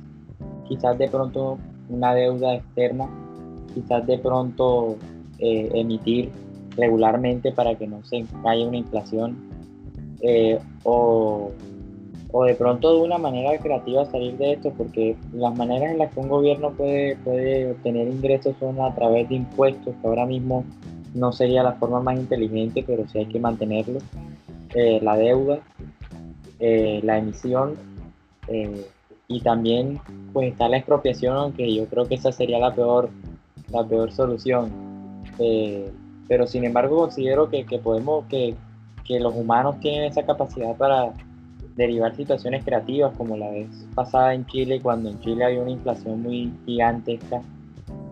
quizás 0.68 0.98
de 0.98 1.08
pronto 1.08 1.58
una 1.88 2.14
deuda 2.14 2.56
externa, 2.56 3.08
quizás 3.74 4.06
de 4.06 4.18
pronto 4.18 4.96
eh, 5.38 5.70
emitir 5.74 6.30
regularmente 6.76 7.52
para 7.52 7.74
que 7.74 7.86
no 7.86 8.04
se 8.04 8.24
caiga 8.42 8.68
una 8.68 8.76
inflación 8.76 9.36
eh, 10.20 10.58
o 10.84 11.50
o 12.32 12.44
de 12.44 12.54
pronto 12.54 12.94
de 12.94 13.02
una 13.02 13.18
manera 13.18 13.58
creativa 13.58 14.04
salir 14.04 14.36
de 14.36 14.52
esto, 14.52 14.72
porque 14.76 15.16
las 15.32 15.56
maneras 15.56 15.90
en 15.92 15.98
las 15.98 16.12
que 16.12 16.20
un 16.20 16.28
gobierno 16.28 16.70
puede, 16.70 17.16
puede 17.16 17.72
obtener 17.72 18.08
ingresos 18.08 18.54
son 18.60 18.80
a 18.80 18.94
través 18.94 19.28
de 19.28 19.36
impuestos, 19.36 19.94
que 20.00 20.06
ahora 20.06 20.26
mismo 20.26 20.64
no 21.14 21.32
sería 21.32 21.62
la 21.62 21.72
forma 21.72 22.00
más 22.00 22.16
inteligente, 22.16 22.84
pero 22.86 23.06
sí 23.08 23.18
hay 23.18 23.26
que 23.26 23.40
mantenerlo. 23.40 23.98
Eh, 24.74 25.00
la 25.02 25.16
deuda, 25.16 25.58
eh, 26.60 27.00
la 27.02 27.18
emisión 27.18 27.74
eh, 28.46 28.86
y 29.26 29.40
también 29.40 30.00
pues 30.32 30.52
está 30.52 30.68
la 30.68 30.76
expropiación, 30.76 31.36
aunque 31.36 31.74
yo 31.74 31.86
creo 31.86 32.06
que 32.06 32.14
esa 32.14 32.30
sería 32.30 32.58
la 32.60 32.74
peor, 32.74 33.10
la 33.72 33.84
peor 33.84 34.12
solución. 34.12 34.70
Pero 36.28 36.46
sin 36.46 36.64
embargo 36.64 36.98
considero 36.98 37.48
que, 37.48 37.64
que 37.64 37.78
podemos, 37.78 38.26
que, 38.26 38.54
que, 39.04 39.18
los 39.18 39.34
humanos 39.34 39.80
tienen 39.80 40.04
esa 40.04 40.24
capacidad 40.24 40.76
para 40.76 41.12
derivar 41.76 42.14
situaciones 42.14 42.64
creativas 42.64 43.16
como 43.16 43.36
la 43.36 43.50
vez 43.50 43.68
pasada 43.94 44.34
en 44.34 44.46
Chile, 44.46 44.80
cuando 44.80 45.10
en 45.10 45.20
Chile 45.20 45.44
había 45.44 45.62
una 45.62 45.70
inflación 45.70 46.22
muy 46.22 46.52
gigantesca, 46.66 47.42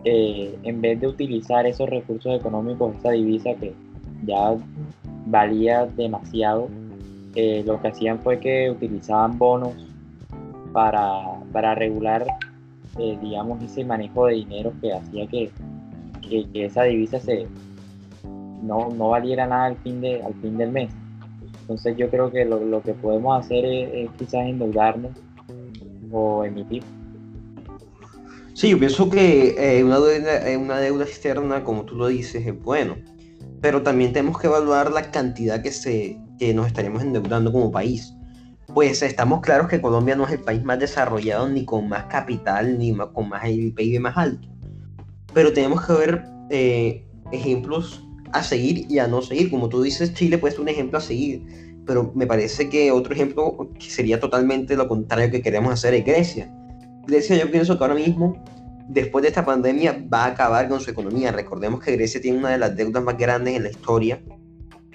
eh, 0.05 0.57
en 0.63 0.81
vez 0.81 0.99
de 1.01 1.07
utilizar 1.07 1.65
esos 1.65 1.89
recursos 1.89 2.39
económicos, 2.39 2.95
esa 2.95 3.11
divisa 3.11 3.53
que 3.55 3.73
ya 4.25 4.55
valía 5.25 5.85
demasiado, 5.85 6.69
eh, 7.35 7.63
lo 7.65 7.81
que 7.81 7.89
hacían 7.89 8.19
fue 8.19 8.39
que 8.39 8.71
utilizaban 8.71 9.37
bonos 9.37 9.73
para, 10.71 11.21
para 11.51 11.75
regular, 11.75 12.25
eh, 12.97 13.17
digamos, 13.21 13.61
ese 13.61 13.83
manejo 13.83 14.27
de 14.27 14.35
dinero 14.35 14.73
que 14.81 14.93
hacía 14.93 15.27
que, 15.27 15.51
que, 16.21 16.65
esa 16.65 16.83
divisa 16.83 17.19
se, 17.19 17.47
no, 18.63 18.89
no, 18.89 19.09
valiera 19.09 19.47
nada 19.47 19.65
al 19.65 19.77
fin, 19.77 20.01
de, 20.01 20.23
al 20.23 20.33
fin 20.35 20.57
del 20.57 20.71
mes. 20.71 20.89
Entonces 21.69 21.95
yo 21.97 22.09
creo 22.09 22.31
que 22.31 22.45
lo, 22.45 22.65
lo 22.65 22.81
que 22.81 22.95
podemos 22.95 23.45
hacer 23.45 23.63
es, 23.63 24.09
quizás 24.17 24.47
endeudarnos 24.47 25.11
o 26.11 26.43
emitir. 26.43 26.81
Sí, 28.55 28.71
yo 28.71 28.79
pienso 28.79 29.07
que 29.07 29.77
eh, 29.77 29.83
una, 29.83 29.99
deuda, 29.99 30.59
una 30.59 30.79
deuda 30.79 31.05
externa, 31.05 31.63
como 31.63 31.85
tú 31.85 31.95
lo 31.95 32.07
dices, 32.07 32.43
es 32.43 32.59
bueno, 32.59 32.95
pero 33.61 33.83
también 33.83 34.13
tenemos 34.13 34.39
que 34.39 34.47
evaluar 34.47 34.91
la 34.91 35.11
cantidad 35.11 35.61
que, 35.61 35.71
se, 35.71 36.17
que 36.39 36.55
nos 36.55 36.65
estaremos 36.65 37.03
endeudando 37.03 37.51
como 37.51 37.71
país 37.71 38.15
pues 38.73 39.01
estamos 39.01 39.41
claros 39.41 39.67
que 39.67 39.81
Colombia 39.81 40.15
no 40.15 40.25
es 40.25 40.31
el 40.31 40.41
país 40.41 40.63
más 40.63 40.79
desarrollado, 40.79 41.49
ni 41.49 41.65
con 41.65 41.89
más 41.89 42.05
capital, 42.05 42.77
ni 42.77 42.95
con 42.95 43.29
más 43.29 43.43
el 43.45 43.73
PIB 43.73 43.99
más 43.99 44.15
alto. 44.15 44.47
Pero 45.33 45.51
tenemos 45.53 45.85
que 45.85 45.93
ver 45.93 46.23
eh, 46.49 47.07
ejemplos 47.31 48.07
a 48.33 48.43
seguir 48.43 48.85
y 48.89 48.99
a 48.99 49.07
no 49.07 49.21
seguir. 49.21 49.49
Como 49.49 49.69
tú 49.69 49.81
dices, 49.81 50.13
Chile 50.13 50.37
puede 50.37 50.53
ser 50.53 50.61
un 50.61 50.69
ejemplo 50.69 50.97
a 50.97 51.01
seguir, 51.01 51.45
pero 51.85 52.11
me 52.15 52.27
parece 52.27 52.69
que 52.69 52.91
otro 52.91 53.13
ejemplo 53.13 53.69
que 53.79 53.89
sería 53.89 54.19
totalmente 54.19 54.75
lo 54.75 54.87
contrario 54.87 55.31
que 55.31 55.41
queremos 55.41 55.73
hacer 55.73 55.93
es 55.93 56.05
Grecia. 56.05 56.53
Grecia 57.07 57.35
yo 57.37 57.49
pienso 57.49 57.77
que 57.77 57.83
ahora 57.83 57.95
mismo, 57.95 58.43
después 58.87 59.23
de 59.23 59.29
esta 59.29 59.45
pandemia, 59.45 60.05
va 60.13 60.25
a 60.25 60.27
acabar 60.27 60.69
con 60.69 60.79
su 60.79 60.91
economía. 60.91 61.31
Recordemos 61.31 61.81
que 61.81 61.93
Grecia 61.93 62.21
tiene 62.21 62.37
una 62.37 62.49
de 62.49 62.59
las 62.59 62.75
deudas 62.75 63.03
más 63.03 63.17
grandes 63.17 63.55
en 63.55 63.63
la 63.63 63.69
historia 63.69 64.21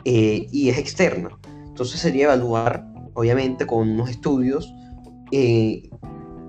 eh, 0.05 0.47
y 0.53 0.69
es 0.69 0.79
externa. 0.79 1.31
Entonces 1.67 2.01
sería 2.01 2.25
evaluar 2.25 2.87
obviamente 3.15 3.67
con 3.67 3.89
unos 3.89 4.11
estudios, 4.11 4.75
eh, 5.33 5.89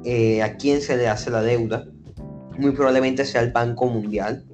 eh, 0.03 0.43
a 0.43 0.57
quién 0.57 0.81
se 0.81 0.97
le 0.97 1.07
hace 1.07 1.31
la 1.31 1.41
deuda. 1.41 1.85
Muy 2.57 2.71
probablemente 2.71 3.25
sea 3.25 3.41
el 3.41 3.51
Banco 3.51 3.87
Mundial. 3.87 4.45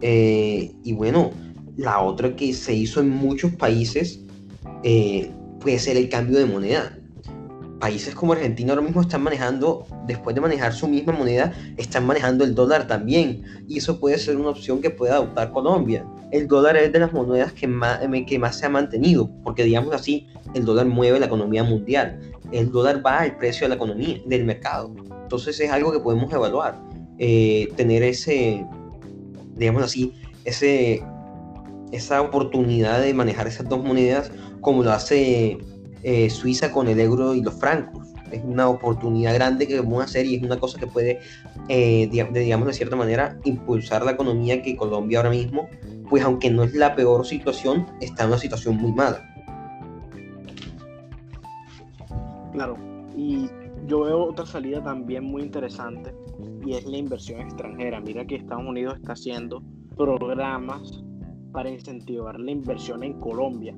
Eh, 0.00 0.72
y 0.82 0.92
bueno, 0.92 1.30
la 1.76 2.00
otra 2.00 2.34
que 2.36 2.52
se 2.52 2.74
hizo 2.74 3.00
en 3.00 3.10
muchos 3.10 3.52
países 3.52 4.20
puede 5.60 5.78
ser 5.78 5.96
el 5.96 6.08
cambio 6.08 6.38
de 6.38 6.46
moneda. 6.46 6.96
Países 7.78 8.14
como 8.14 8.34
Argentina 8.34 8.72
ahora 8.72 8.84
mismo 8.84 9.00
están 9.00 9.22
manejando, 9.22 9.86
después 10.06 10.34
de 10.34 10.42
manejar 10.42 10.74
su 10.74 10.86
misma 10.86 11.14
moneda, 11.14 11.52
están 11.78 12.06
manejando 12.06 12.44
el 12.44 12.54
dólar 12.54 12.86
también. 12.86 13.42
Y 13.68 13.78
eso 13.78 13.98
puede 13.98 14.18
ser 14.18 14.36
una 14.36 14.50
opción 14.50 14.80
que 14.80 14.90
pueda 14.90 15.14
adoptar 15.14 15.50
Colombia 15.50 16.04
el 16.30 16.46
dólar 16.46 16.76
es 16.76 16.92
de 16.92 16.98
las 17.00 17.12
monedas 17.12 17.52
que 17.52 17.66
más, 17.66 18.00
que 18.26 18.38
más 18.38 18.56
se 18.56 18.66
ha 18.66 18.68
mantenido, 18.68 19.30
porque 19.42 19.64
digamos 19.64 19.94
así, 19.94 20.28
el 20.54 20.64
dólar 20.64 20.86
mueve 20.86 21.18
la 21.18 21.26
economía 21.26 21.64
mundial. 21.64 22.20
El 22.52 22.70
dólar 22.70 23.04
va 23.04 23.20
al 23.20 23.36
precio 23.36 23.64
de 23.64 23.70
la 23.70 23.74
economía, 23.74 24.20
del 24.26 24.44
mercado. 24.44 24.94
Entonces 25.22 25.58
es 25.60 25.70
algo 25.70 25.92
que 25.92 25.98
podemos 25.98 26.32
evaluar. 26.32 26.80
Eh, 27.18 27.68
tener 27.76 28.02
ese, 28.02 28.64
digamos 29.60 29.84
así, 29.84 30.12
ese, 30.44 31.04
esa 31.92 32.20
oportunidad 32.20 33.00
de 33.00 33.14
manejar 33.14 33.46
esas 33.46 33.68
dos 33.68 33.84
monedas 33.84 34.32
como 34.60 34.82
lo 34.82 34.90
hace 34.90 35.58
eh, 36.02 36.30
Suiza 36.30 36.72
con 36.72 36.88
el 36.88 36.98
euro 36.98 37.34
y 37.34 37.42
los 37.42 37.54
francos. 37.54 38.08
Es 38.32 38.42
una 38.44 38.68
oportunidad 38.68 39.34
grande 39.34 39.66
que 39.66 39.80
vamos 39.80 40.02
a 40.02 40.04
hacer 40.04 40.26
y 40.26 40.36
es 40.36 40.42
una 40.42 40.58
cosa 40.58 40.78
que 40.78 40.86
puede, 40.86 41.20
eh, 41.68 42.08
digamos 42.10 42.66
de 42.66 42.72
cierta 42.72 42.96
manera, 42.96 43.38
impulsar 43.44 44.04
la 44.04 44.12
economía 44.12 44.62
que 44.62 44.76
Colombia 44.76 45.18
ahora 45.18 45.30
mismo 45.30 45.68
pues 46.10 46.24
aunque 46.24 46.50
no 46.50 46.64
es 46.64 46.74
la 46.74 46.96
peor 46.96 47.24
situación, 47.24 47.86
está 48.00 48.24
en 48.24 48.30
una 48.30 48.38
situación 48.38 48.76
muy 48.76 48.92
mala. 48.92 49.24
Claro, 52.52 52.76
y 53.16 53.48
yo 53.90 54.04
veo 54.04 54.24
otra 54.26 54.46
salida 54.46 54.80
también 54.80 55.24
muy 55.24 55.42
interesante 55.42 56.14
y 56.64 56.74
es 56.74 56.86
la 56.86 56.96
inversión 56.96 57.40
extranjera. 57.40 58.00
Mira 58.00 58.24
que 58.24 58.36
Estados 58.36 58.64
Unidos 58.64 58.94
está 59.00 59.14
haciendo 59.14 59.64
programas 59.96 61.02
para 61.52 61.70
incentivar 61.70 62.38
la 62.38 62.52
inversión 62.52 63.02
en 63.02 63.18
Colombia. 63.18 63.74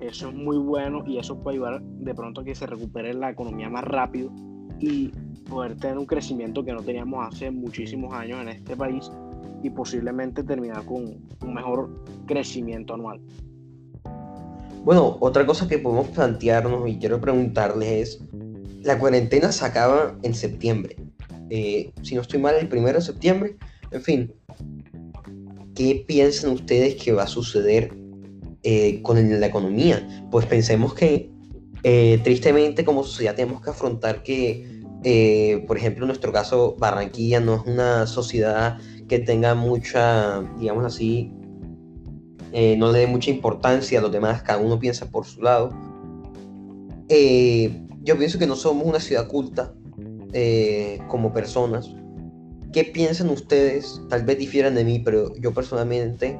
Eso 0.00 0.30
es 0.30 0.34
muy 0.34 0.58
bueno 0.58 1.04
y 1.06 1.18
eso 1.18 1.38
puede 1.38 1.58
ayudar 1.58 1.80
de 1.80 2.12
pronto 2.12 2.40
a 2.40 2.44
que 2.44 2.56
se 2.56 2.66
recupere 2.66 3.14
la 3.14 3.30
economía 3.30 3.70
más 3.70 3.84
rápido 3.84 4.32
y 4.80 5.12
poder 5.48 5.76
tener 5.76 5.96
un 5.96 6.06
crecimiento 6.06 6.64
que 6.64 6.72
no 6.72 6.82
teníamos 6.82 7.32
hace 7.32 7.52
muchísimos 7.52 8.12
años 8.12 8.40
en 8.40 8.48
este 8.48 8.76
país 8.76 9.12
y 9.62 9.70
posiblemente 9.70 10.42
terminar 10.42 10.84
con 10.84 11.04
un 11.40 11.54
mejor 11.54 12.04
crecimiento 12.26 12.94
anual. 12.94 13.20
Bueno, 14.84 15.16
otra 15.20 15.46
cosa 15.46 15.68
que 15.68 15.78
podemos 15.78 16.08
plantearnos 16.08 16.88
y 16.88 16.98
quiero 16.98 17.20
preguntarles 17.20 17.88
es, 17.88 18.28
la 18.86 18.98
cuarentena 19.00 19.50
se 19.50 19.64
acaba 19.64 20.16
en 20.22 20.32
septiembre. 20.32 20.96
Eh, 21.50 21.92
si 22.02 22.14
no 22.14 22.20
estoy 22.20 22.40
mal, 22.40 22.54
el 22.54 22.68
primero 22.68 22.98
de 22.98 23.04
septiembre. 23.04 23.56
En 23.90 24.00
fin, 24.00 24.32
¿qué 25.74 26.04
piensan 26.06 26.52
ustedes 26.52 26.94
que 26.94 27.12
va 27.12 27.24
a 27.24 27.26
suceder 27.26 27.92
eh, 28.62 29.02
con 29.02 29.40
la 29.40 29.46
economía? 29.46 30.06
Pues 30.30 30.46
pensemos 30.46 30.94
que 30.94 31.30
eh, 31.82 32.20
tristemente 32.22 32.84
como 32.84 33.02
sociedad 33.02 33.34
tenemos 33.34 33.60
que 33.60 33.70
afrontar 33.70 34.22
que, 34.22 34.80
por 35.66 35.76
ejemplo, 35.76 36.04
en 36.04 36.08
nuestro 36.08 36.32
caso, 36.32 36.76
Barranquilla 36.78 37.40
no 37.40 37.56
es 37.56 37.62
una 37.66 38.06
sociedad 38.06 38.78
que 39.08 39.18
tenga 39.18 39.54
mucha, 39.54 40.42
digamos 40.58 40.84
así, 40.84 41.32
no 42.52 42.90
le 42.90 43.00
dé 43.00 43.06
mucha 43.06 43.30
importancia 43.30 43.98
a 43.98 44.02
los 44.02 44.10
demás, 44.10 44.42
cada 44.42 44.58
uno 44.58 44.78
piensa 44.78 45.06
por 45.10 45.26
su 45.26 45.42
lado. 45.42 45.70
Eh, 47.08 47.85
yo 48.06 48.16
pienso 48.16 48.38
que 48.38 48.46
no 48.46 48.54
somos 48.54 48.86
una 48.86 49.00
ciudad 49.00 49.26
culta 49.26 49.74
eh, 50.32 51.00
como 51.08 51.32
personas. 51.32 51.90
¿Qué 52.72 52.84
piensan 52.84 53.28
ustedes? 53.30 54.00
Tal 54.08 54.24
vez 54.24 54.38
difieran 54.38 54.76
de 54.76 54.84
mí, 54.84 55.00
pero 55.00 55.34
yo 55.36 55.52
personalmente 55.52 56.38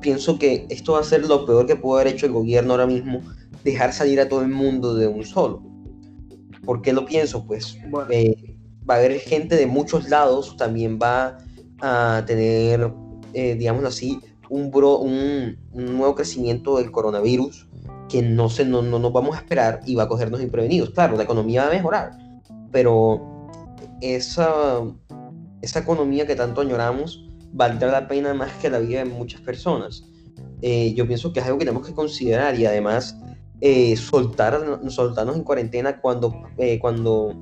pienso 0.00 0.38
que 0.38 0.64
esto 0.70 0.92
va 0.92 1.00
a 1.00 1.04
ser 1.04 1.26
lo 1.26 1.44
peor 1.44 1.66
que 1.66 1.74
puede 1.74 2.02
haber 2.02 2.14
hecho 2.14 2.26
el 2.26 2.32
gobierno 2.32 2.72
ahora 2.72 2.86
mismo, 2.86 3.20
dejar 3.64 3.92
salir 3.92 4.20
a 4.20 4.28
todo 4.28 4.42
el 4.42 4.48
mundo 4.48 4.94
de 4.94 5.08
un 5.08 5.24
solo. 5.24 5.60
¿Por 6.64 6.82
qué 6.82 6.92
lo 6.92 7.04
pienso? 7.04 7.44
Pues 7.44 7.76
va 7.92 8.94
a 8.94 8.98
haber 8.98 9.18
gente 9.18 9.56
de 9.56 9.66
muchos 9.66 10.08
lados, 10.08 10.56
también 10.56 11.00
va 11.02 11.38
a 11.80 12.22
tener, 12.26 12.92
eh, 13.34 13.56
digamos 13.56 13.84
así, 13.84 14.20
un, 14.50 14.70
un, 15.72 15.96
nuevo 15.96 16.14
crecimiento 16.14 16.76
del 16.78 16.92
coronavirus 16.92 17.68
que 18.08 18.22
no, 18.22 18.48
se, 18.48 18.64
no, 18.64 18.82
no 18.82 18.98
nos 18.98 19.12
vamos 19.12 19.36
a 19.36 19.40
esperar 19.40 19.80
y 19.84 19.94
va 19.94 20.04
a 20.04 20.08
cogernos 20.08 20.40
imprevenidos. 20.40 20.90
Claro, 20.90 21.16
la 21.16 21.24
economía 21.24 21.62
va 21.62 21.68
a 21.68 21.72
mejorar, 21.72 22.18
pero 22.72 23.48
esa, 24.00 24.82
esa 25.62 25.78
economía 25.80 26.26
que 26.26 26.36
tanto 26.36 26.60
añoramos 26.60 27.24
valdrá 27.52 27.90
la 27.90 28.08
pena 28.08 28.34
más 28.34 28.52
que 28.54 28.70
la 28.70 28.78
vida 28.78 29.00
de 29.00 29.06
muchas 29.06 29.40
personas. 29.40 30.04
Eh, 30.62 30.94
yo 30.94 31.06
pienso 31.06 31.32
que 31.32 31.40
es 31.40 31.46
algo 31.46 31.58
que 31.58 31.64
tenemos 31.64 31.86
que 31.86 31.94
considerar 31.94 32.58
y 32.58 32.66
además 32.66 33.16
eh, 33.60 33.96
soltar, 33.96 34.80
soltarnos 34.88 35.36
en 35.36 35.44
cuarentena 35.44 36.00
cuando, 36.00 36.42
cuando 36.80 37.34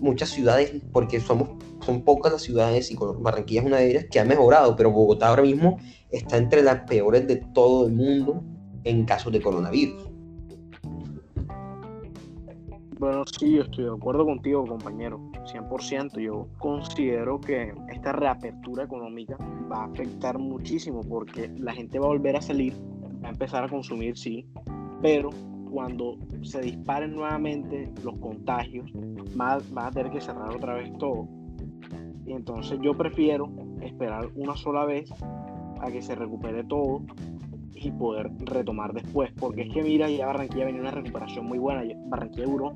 muchas 0.00 0.30
ciudades, 0.30 0.72
porque 0.92 1.20
somos 1.20 1.50
son 1.88 2.02
pocas 2.02 2.32
las 2.32 2.42
ciudades 2.42 2.90
y 2.90 2.96
Barranquilla 2.96 3.60
es 3.60 3.66
una 3.66 3.78
de 3.78 3.90
ellas 3.90 4.06
que 4.10 4.20
ha 4.20 4.24
mejorado, 4.24 4.76
pero 4.76 4.90
Bogotá 4.90 5.28
ahora 5.28 5.42
mismo 5.42 5.78
está 6.10 6.36
entre 6.36 6.62
las 6.62 6.80
peores 6.80 7.26
de 7.26 7.36
todo 7.36 7.86
el 7.86 7.94
mundo 7.94 8.42
en 8.84 9.04
casos 9.04 9.32
de 9.32 9.40
coronavirus. 9.40 10.08
Bueno, 12.98 13.22
sí, 13.38 13.52
yo 13.52 13.62
estoy 13.62 13.84
de 13.84 13.92
acuerdo 13.92 14.24
contigo, 14.24 14.66
compañero, 14.66 15.20
100%. 15.44 16.20
Yo 16.20 16.48
considero 16.58 17.40
que 17.40 17.72
esta 17.92 18.10
reapertura 18.10 18.84
económica 18.84 19.36
va 19.70 19.82
a 19.82 19.84
afectar 19.84 20.36
muchísimo 20.36 21.02
porque 21.08 21.48
la 21.58 21.72
gente 21.72 22.00
va 22.00 22.06
a 22.06 22.08
volver 22.08 22.34
a 22.34 22.42
salir, 22.42 22.74
va 23.22 23.28
a 23.28 23.30
empezar 23.30 23.62
a 23.62 23.68
consumir, 23.68 24.18
sí, 24.18 24.48
pero 25.00 25.30
cuando 25.70 26.18
se 26.42 26.60
disparen 26.60 27.14
nuevamente 27.14 27.88
los 28.02 28.18
contagios, 28.18 28.90
van 29.36 29.62
a 29.76 29.90
tener 29.92 30.10
que 30.10 30.20
cerrar 30.20 30.56
otra 30.56 30.74
vez 30.74 30.90
todo. 30.98 31.28
Y 32.26 32.32
entonces 32.32 32.80
yo 32.82 32.94
prefiero 32.94 33.48
esperar 33.80 34.28
una 34.34 34.56
sola 34.56 34.84
vez 34.84 35.08
a 35.80 35.90
que 35.92 36.02
se 36.02 36.16
recupere 36.16 36.64
todo 36.64 37.02
y 37.84 37.90
poder 37.90 38.30
retomar 38.40 38.92
después. 38.92 39.30
Porque 39.38 39.62
es 39.62 39.72
que 39.72 39.82
mira, 39.82 40.08
ya 40.08 40.26
Barranquilla 40.26 40.66
venía 40.66 40.80
una 40.80 40.90
recuperación 40.90 41.46
muy 41.46 41.58
buena. 41.58 41.82
Barranquilla 42.06 42.46
duró 42.46 42.74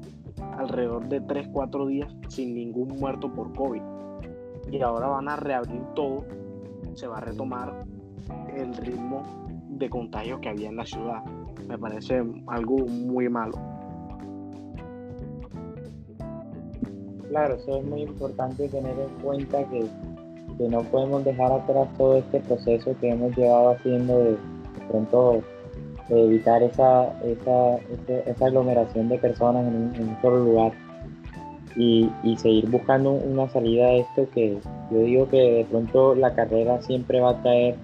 alrededor 0.58 1.08
de 1.08 1.22
3-4 1.22 1.86
días 1.86 2.14
sin 2.28 2.54
ningún 2.54 2.88
muerto 2.98 3.32
por 3.32 3.52
COVID. 3.54 3.82
Y 4.70 4.80
ahora 4.80 5.08
van 5.08 5.28
a 5.28 5.36
reabrir 5.36 5.82
todo 5.94 6.24
se 6.94 7.06
va 7.06 7.18
a 7.18 7.20
retomar 7.20 7.84
el 8.54 8.74
ritmo 8.76 9.22
de 9.68 9.88
contagios 9.88 10.40
que 10.40 10.48
había 10.48 10.68
en 10.68 10.76
la 10.76 10.86
ciudad. 10.86 11.22
Me 11.68 11.78
parece 11.78 12.22
algo 12.46 12.78
muy 12.86 13.28
malo. 13.28 13.58
Claro, 17.28 17.54
eso 17.54 17.78
es 17.78 17.84
muy 17.84 18.02
importante 18.02 18.68
tener 18.68 18.98
en 18.98 19.08
cuenta 19.22 19.64
que, 19.68 19.86
no 20.68 20.82
podemos 20.82 21.24
dejar 21.24 21.50
atrás 21.50 21.88
todo 21.98 22.18
este 22.18 22.38
proceso 22.38 22.94
que 23.00 23.08
hemos 23.08 23.36
llevado 23.36 23.70
haciendo 23.70 24.16
de, 24.18 24.36
pronto 24.92 25.42
evitar 26.08 26.62
esa, 26.62 27.12
esa, 27.22 27.76
esa, 28.26 28.46
aglomeración 28.46 29.08
de 29.08 29.18
personas 29.18 29.66
en 29.66 29.74
un, 29.74 30.16
solo 30.20 30.44
lugar 30.44 30.72
y, 31.76 32.10
y, 32.22 32.36
seguir 32.36 32.68
buscando 32.68 33.12
una 33.12 33.48
salida 33.48 33.86
a 33.86 33.92
esto 33.94 34.28
que 34.34 34.58
yo 34.90 34.98
digo 34.98 35.28
que 35.28 35.38
de 35.38 35.64
pronto 35.64 36.14
la 36.14 36.34
carrera 36.34 36.82
siempre 36.82 37.20
va 37.20 37.30
a 37.30 37.42
traer 37.42 37.76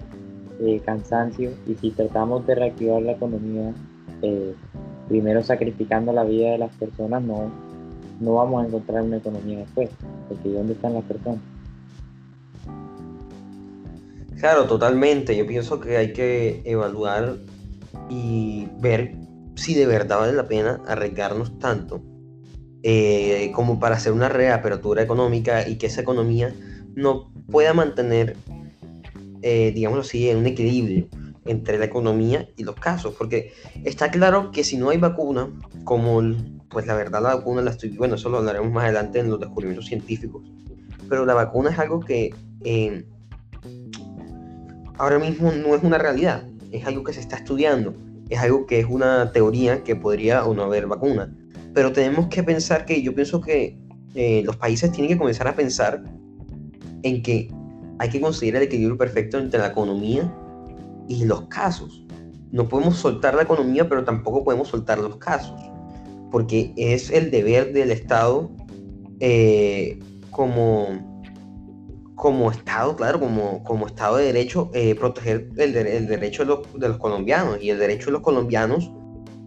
eh, 0.61 0.79
cansancio 0.85 1.51
y 1.67 1.75
si 1.75 1.91
tratamos 1.91 2.45
de 2.45 2.55
reactivar 2.55 3.01
la 3.01 3.13
economía, 3.13 3.73
eh, 4.21 4.53
primero 5.07 5.41
sacrificando 5.41 6.13
la 6.13 6.23
vida 6.23 6.51
de 6.51 6.57
las 6.59 6.75
personas, 6.75 7.23
no, 7.23 7.49
no 8.19 8.33
vamos 8.35 8.63
a 8.63 8.67
encontrar 8.67 9.03
una 9.03 9.17
economía 9.17 9.59
después, 9.59 9.89
porque 10.27 10.49
¿dónde 10.49 10.73
están 10.73 10.93
las 10.93 11.03
personas? 11.05 11.39
Claro, 14.39 14.65
totalmente. 14.65 15.35
Yo 15.35 15.45
pienso 15.45 15.79
que 15.79 15.97
hay 15.97 16.13
que 16.13 16.61
evaluar 16.65 17.37
y 18.09 18.67
ver 18.79 19.15
si 19.55 19.73
de 19.75 19.85
verdad 19.85 20.19
vale 20.19 20.33
la 20.33 20.47
pena 20.47 20.81
arriesgarnos 20.87 21.59
tanto 21.59 22.01
eh, 22.81 23.51
como 23.53 23.79
para 23.79 23.95
hacer 23.95 24.13
una 24.13 24.29
reapertura 24.29 25.03
económica 25.03 25.67
y 25.67 25.77
que 25.77 25.87
esa 25.87 26.01
economía 26.01 26.55
no 26.95 27.31
pueda 27.51 27.73
mantener 27.73 28.37
eh, 29.41 29.71
digámoslo 29.73 30.01
así, 30.01 30.29
un 30.33 30.45
equilibrio 30.45 31.07
entre 31.45 31.77
la 31.77 31.85
economía 31.85 32.49
y 32.57 32.63
los 32.63 32.75
casos, 32.75 33.15
porque 33.17 33.53
está 33.85 34.11
claro 34.11 34.51
que 34.51 34.63
si 34.63 34.77
no 34.77 34.89
hay 34.89 34.97
vacuna, 34.97 35.49
como 35.83 36.21
pues 36.69 36.85
la 36.85 36.93
verdad 36.95 37.23
la 37.23 37.35
vacuna 37.35 37.61
la 37.61 37.71
estoy, 37.71 37.89
bueno, 37.89 38.15
eso 38.15 38.29
lo 38.29 38.39
hablaremos 38.39 38.71
más 38.71 38.83
adelante 38.83 39.19
en 39.19 39.29
los 39.29 39.39
descubrimientos 39.39 39.87
científicos, 39.87 40.43
pero 41.07 41.25
la 41.25 41.33
vacuna 41.33 41.71
es 41.71 41.79
algo 41.79 42.01
que 42.01 42.35
eh, 42.63 43.05
ahora 44.99 45.17
mismo 45.17 45.51
no 45.51 45.73
es 45.73 45.83
una 45.83 45.97
realidad, 45.97 46.43
es 46.71 46.85
algo 46.85 47.03
que 47.03 47.13
se 47.13 47.21
está 47.21 47.37
estudiando, 47.37 47.95
es 48.29 48.37
algo 48.39 48.67
que 48.67 48.79
es 48.79 48.85
una 48.87 49.31
teoría 49.31 49.83
que 49.83 49.95
podría 49.95 50.45
o 50.45 50.53
no 50.53 50.63
haber 50.63 50.85
vacuna, 50.85 51.33
pero 51.73 51.91
tenemos 51.91 52.27
que 52.27 52.43
pensar 52.43 52.85
que 52.85 53.01
yo 53.01 53.15
pienso 53.15 53.41
que 53.41 53.79
eh, 54.13 54.43
los 54.45 54.57
países 54.57 54.91
tienen 54.91 55.09
que 55.09 55.17
comenzar 55.17 55.47
a 55.47 55.55
pensar 55.55 56.03
en 57.03 57.23
que 57.23 57.49
hay 57.97 58.09
que 58.09 58.19
conseguir 58.19 58.57
el 58.57 58.63
equilibrio 58.63 58.97
perfecto 58.97 59.39
entre 59.39 59.59
la 59.59 59.67
economía 59.67 60.31
y 61.07 61.25
los 61.25 61.43
casos. 61.47 62.05
No 62.51 62.67
podemos 62.67 62.97
soltar 62.97 63.35
la 63.35 63.43
economía, 63.43 63.87
pero 63.87 64.03
tampoco 64.03 64.43
podemos 64.43 64.67
soltar 64.67 64.99
los 64.99 65.15
casos, 65.17 65.59
porque 66.29 66.73
es 66.75 67.09
el 67.09 67.31
deber 67.31 67.71
del 67.71 67.91
Estado 67.91 68.51
eh, 69.21 69.99
como, 70.31 71.08
como 72.19 72.51
Estado, 72.51 72.97
claro, 72.97 73.17
como, 73.17 73.63
como 73.63 73.87
Estado 73.87 74.17
de 74.17 74.25
Derecho, 74.25 74.69
eh, 74.73 74.93
proteger 74.93 75.49
el, 75.55 75.73
derecho 75.73 76.43
de 76.43 76.87
los, 76.89 76.97
colombianos. 76.97 77.63
Y 77.63 77.69
el 77.69 77.79
derecho 77.79 78.07
de 78.07 78.11
los 78.11 78.21
colombianos 78.21 78.91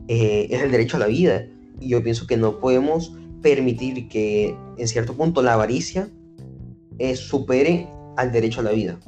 eh, 0.08 0.46
es 0.48 0.62
el 0.62 0.70
derecho 0.70 0.96
a 0.96 1.00
la 1.00 1.06
vida. 1.06 1.44
Y 1.80 1.90
yo 1.90 2.02
pienso 2.02 2.26
que 2.26 2.38
no 2.38 2.58
podemos 2.60 3.14
permitir 3.42 4.08
que 4.08 4.56
en 4.78 4.88
cierto 4.88 5.12
punto 5.12 5.42
la 5.42 5.52
avaricia 5.52 6.08
supere 7.14 7.86
al 8.16 8.32
derecho 8.32 8.60
a 8.60 8.64
la 8.64 8.70
vida. 8.70 8.98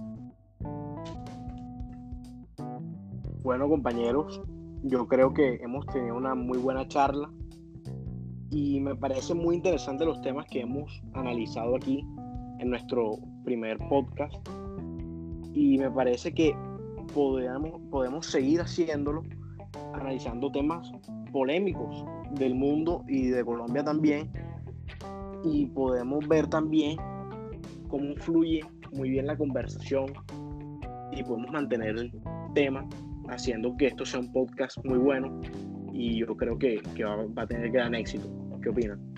Bueno, 3.42 3.66
compañeros, 3.66 4.42
yo 4.83 5.09
creo 5.09 5.33
que 5.33 5.55
hemos 5.62 5.87
tenido 5.87 6.16
una 6.16 6.35
muy 6.35 6.59
buena 6.59 6.87
charla 6.87 7.31
y 8.50 8.81
me 8.81 8.94
parece 8.94 9.33
muy 9.33 9.57
interesante 9.57 10.05
los 10.05 10.20
temas 10.20 10.44
que 10.50 10.61
hemos 10.61 11.03
analizado 11.14 11.77
aquí 11.77 12.05
en 12.59 12.68
nuestro 12.68 13.18
primer 13.45 13.79
podcast 13.89 14.35
y 15.53 15.79
me 15.79 15.91
parece 15.91 16.33
que 16.33 16.55
podemos, 17.15 17.81
podemos 17.91 18.27
seguir 18.27 18.61
haciéndolo 18.61 19.23
analizando 19.93 20.51
temas 20.51 20.91
polémicos 21.33 22.05
del 22.33 22.55
mundo 22.55 23.05
y 23.09 23.29
de 23.29 23.45
Colombia 23.45 23.85
también 23.85 24.31
y 25.45 25.67
podemos 25.67 26.27
ver 26.29 26.47
también 26.49 26.97
cómo 27.89 28.15
fluye 28.17 28.63
muy 28.93 29.11
bien 29.11 29.27
la 29.27 29.37
conversación 29.37 30.13
y 31.13 31.23
podemos 31.23 31.53
mantener 31.53 31.97
el 31.97 32.13
tema 32.55 32.89
haciendo 33.29 33.77
que 33.77 33.89
esto 33.89 34.05
sea 34.05 34.21
un 34.21 34.33
podcast 34.33 34.85
muy 34.85 34.99
bueno 34.99 35.41
y 35.93 36.19
yo 36.19 36.37
creo 36.37 36.59
que, 36.59 36.81
va, 37.05 37.43
a 37.43 37.47
tener 37.47 37.71
gran 37.71 37.95
éxito. 37.95 38.29
¿Qué 38.63 38.71
opinan? 38.71 39.13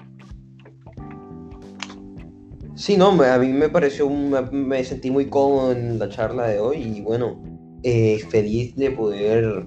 Sí, 2.77 2.99
no, 2.99 3.09
a 3.23 3.39
mí 3.39 3.49
me 3.49 3.71
pareció, 3.71 4.09
me 4.11 4.85
sentí 4.85 5.11
muy 5.11 5.31
cómodo 5.31 5.73
en 5.73 5.99
la 5.99 6.11
charla 6.11 6.47
de 6.47 6.61
hoy 6.61 6.77
y 6.77 7.01
bueno, 7.01 7.43
eh, 7.83 8.19
feliz 8.29 8.77
de 8.77 8.91
poder 8.91 9.67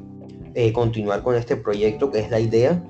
eh, 0.53 0.71
continuar 0.71 1.23
con 1.23 1.33
este 1.33 1.55
proyecto 1.55 2.11
que 2.11 2.19
es 2.19 2.29
la 2.29 2.39
idea 2.39 2.83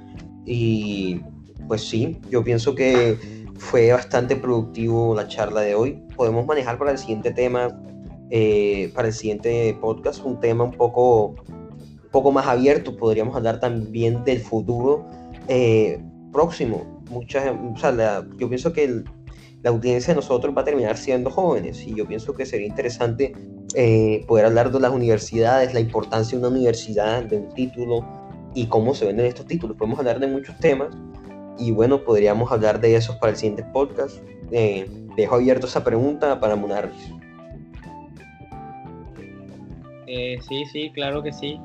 y 0.46 1.22
pues 1.70 1.88
sí, 1.88 2.20
yo 2.30 2.44
pienso 2.44 2.76
que 2.76 3.18
fue 3.56 3.94
bastante 3.94 4.36
productivo 4.36 5.16
la 5.16 5.26
charla 5.28 5.62
de 5.62 5.76
hoy. 5.76 6.04
Podemos 6.18 6.46
manejar 6.46 6.78
para 6.78 6.92
el 6.92 6.98
siguiente 6.98 7.32
tema, 7.32 7.82
eh, 8.30 8.92
para 8.94 9.08
el 9.08 9.14
siguiente 9.14 9.78
podcast, 9.80 10.26
un 10.26 10.42
tema 10.42 10.66
un 10.66 10.72
poco, 10.72 11.36
poco 12.12 12.32
más 12.34 12.46
abierto. 12.46 12.98
Podríamos 12.98 13.38
hablar 13.38 13.62
también 13.62 14.24
del 14.26 14.40
futuro 14.40 15.06
eh, 15.48 16.02
próximo. 16.34 17.02
Muchas, 17.10 17.46
yo 18.38 18.50
pienso 18.50 18.74
que 18.74 19.04
la 19.62 19.72
audiencia 19.72 20.14
de 20.14 20.18
nosotros 20.18 20.56
va 20.56 20.62
a 20.62 20.66
terminar 20.66 20.98
siendo 20.98 21.30
jóvenes 21.30 21.86
y 21.86 21.94
yo 21.96 22.08
pienso 22.08 22.34
que 22.34 22.46
sería 22.46 22.68
interesante 22.68 23.34
eh, 23.76 24.24
poder 24.28 24.46
hablar 24.46 24.72
de 24.72 24.80
las 24.80 24.92
universidades, 24.92 25.74
la 25.74 25.80
importancia 25.80 26.38
de 26.38 26.46
una 26.46 26.56
universidad, 26.56 27.24
de 27.24 27.38
un 27.38 27.54
título 27.54 28.06
y 28.56 28.68
cómo 28.68 28.94
se 28.94 29.06
venden 29.06 29.26
estos 29.26 29.46
títulos. 29.46 29.78
Podemos 29.78 30.00
hablar 30.00 30.20
de 30.20 30.28
muchos 30.28 30.58
temas 30.60 30.90
y 31.58 31.72
bueno, 31.72 32.04
podríamos 32.04 32.52
hablar 32.52 32.80
de 32.80 32.96
eso 32.96 33.20
para 33.20 33.32
el 33.32 33.38
siguiente 33.38 33.64
podcast. 33.74 34.18
Eh, 34.52 34.90
dejo 35.16 35.36
abierto 35.36 35.68
esa 35.68 35.84
pregunta 35.84 36.40
para 36.40 36.56
Munarris. 36.56 37.14
Eh, 40.08 40.40
sí, 40.48 40.66
sí, 40.72 40.90
claro 40.92 41.22
que 41.22 41.34
sí. 41.34 41.60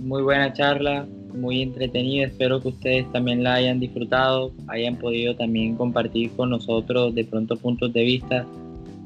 Muy 0.00 0.22
buena 0.22 0.52
charla, 0.52 1.06
muy 1.34 1.62
entretenida. 1.62 2.26
Espero 2.26 2.60
que 2.60 2.68
ustedes 2.68 3.10
también 3.12 3.42
la 3.42 3.54
hayan 3.54 3.80
disfrutado, 3.80 4.52
hayan 4.68 4.96
podido 4.96 5.34
también 5.36 5.76
compartir 5.76 6.30
con 6.32 6.50
nosotros 6.50 7.14
de 7.14 7.24
pronto 7.24 7.56
puntos 7.56 7.92
de 7.92 8.02
vista 8.02 8.46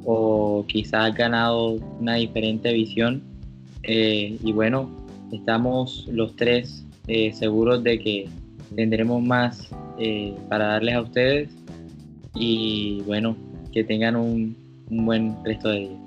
o 0.04 0.64
quizás 0.68 1.14
ganado 1.14 1.76
una 2.00 2.14
diferente 2.14 2.72
visión. 2.72 3.22
y 3.86 4.52
bueno, 4.52 4.90
estamos 5.32 6.06
los 6.10 6.34
tres 6.36 6.84
seguros 7.32 7.82
de 7.82 7.98
que 7.98 8.28
tendremos 8.74 9.22
más 9.22 9.70
eh, 9.98 10.34
para 10.48 10.66
darles 10.66 10.94
a 10.94 11.02
ustedes 11.02 11.50
y 12.34 13.02
bueno, 13.06 13.36
que 13.72 13.84
tengan 13.84 14.16
un, 14.16 14.56
un 14.90 15.06
buen 15.06 15.36
resto 15.44 15.68
de 15.68 15.80
día. 15.80 16.04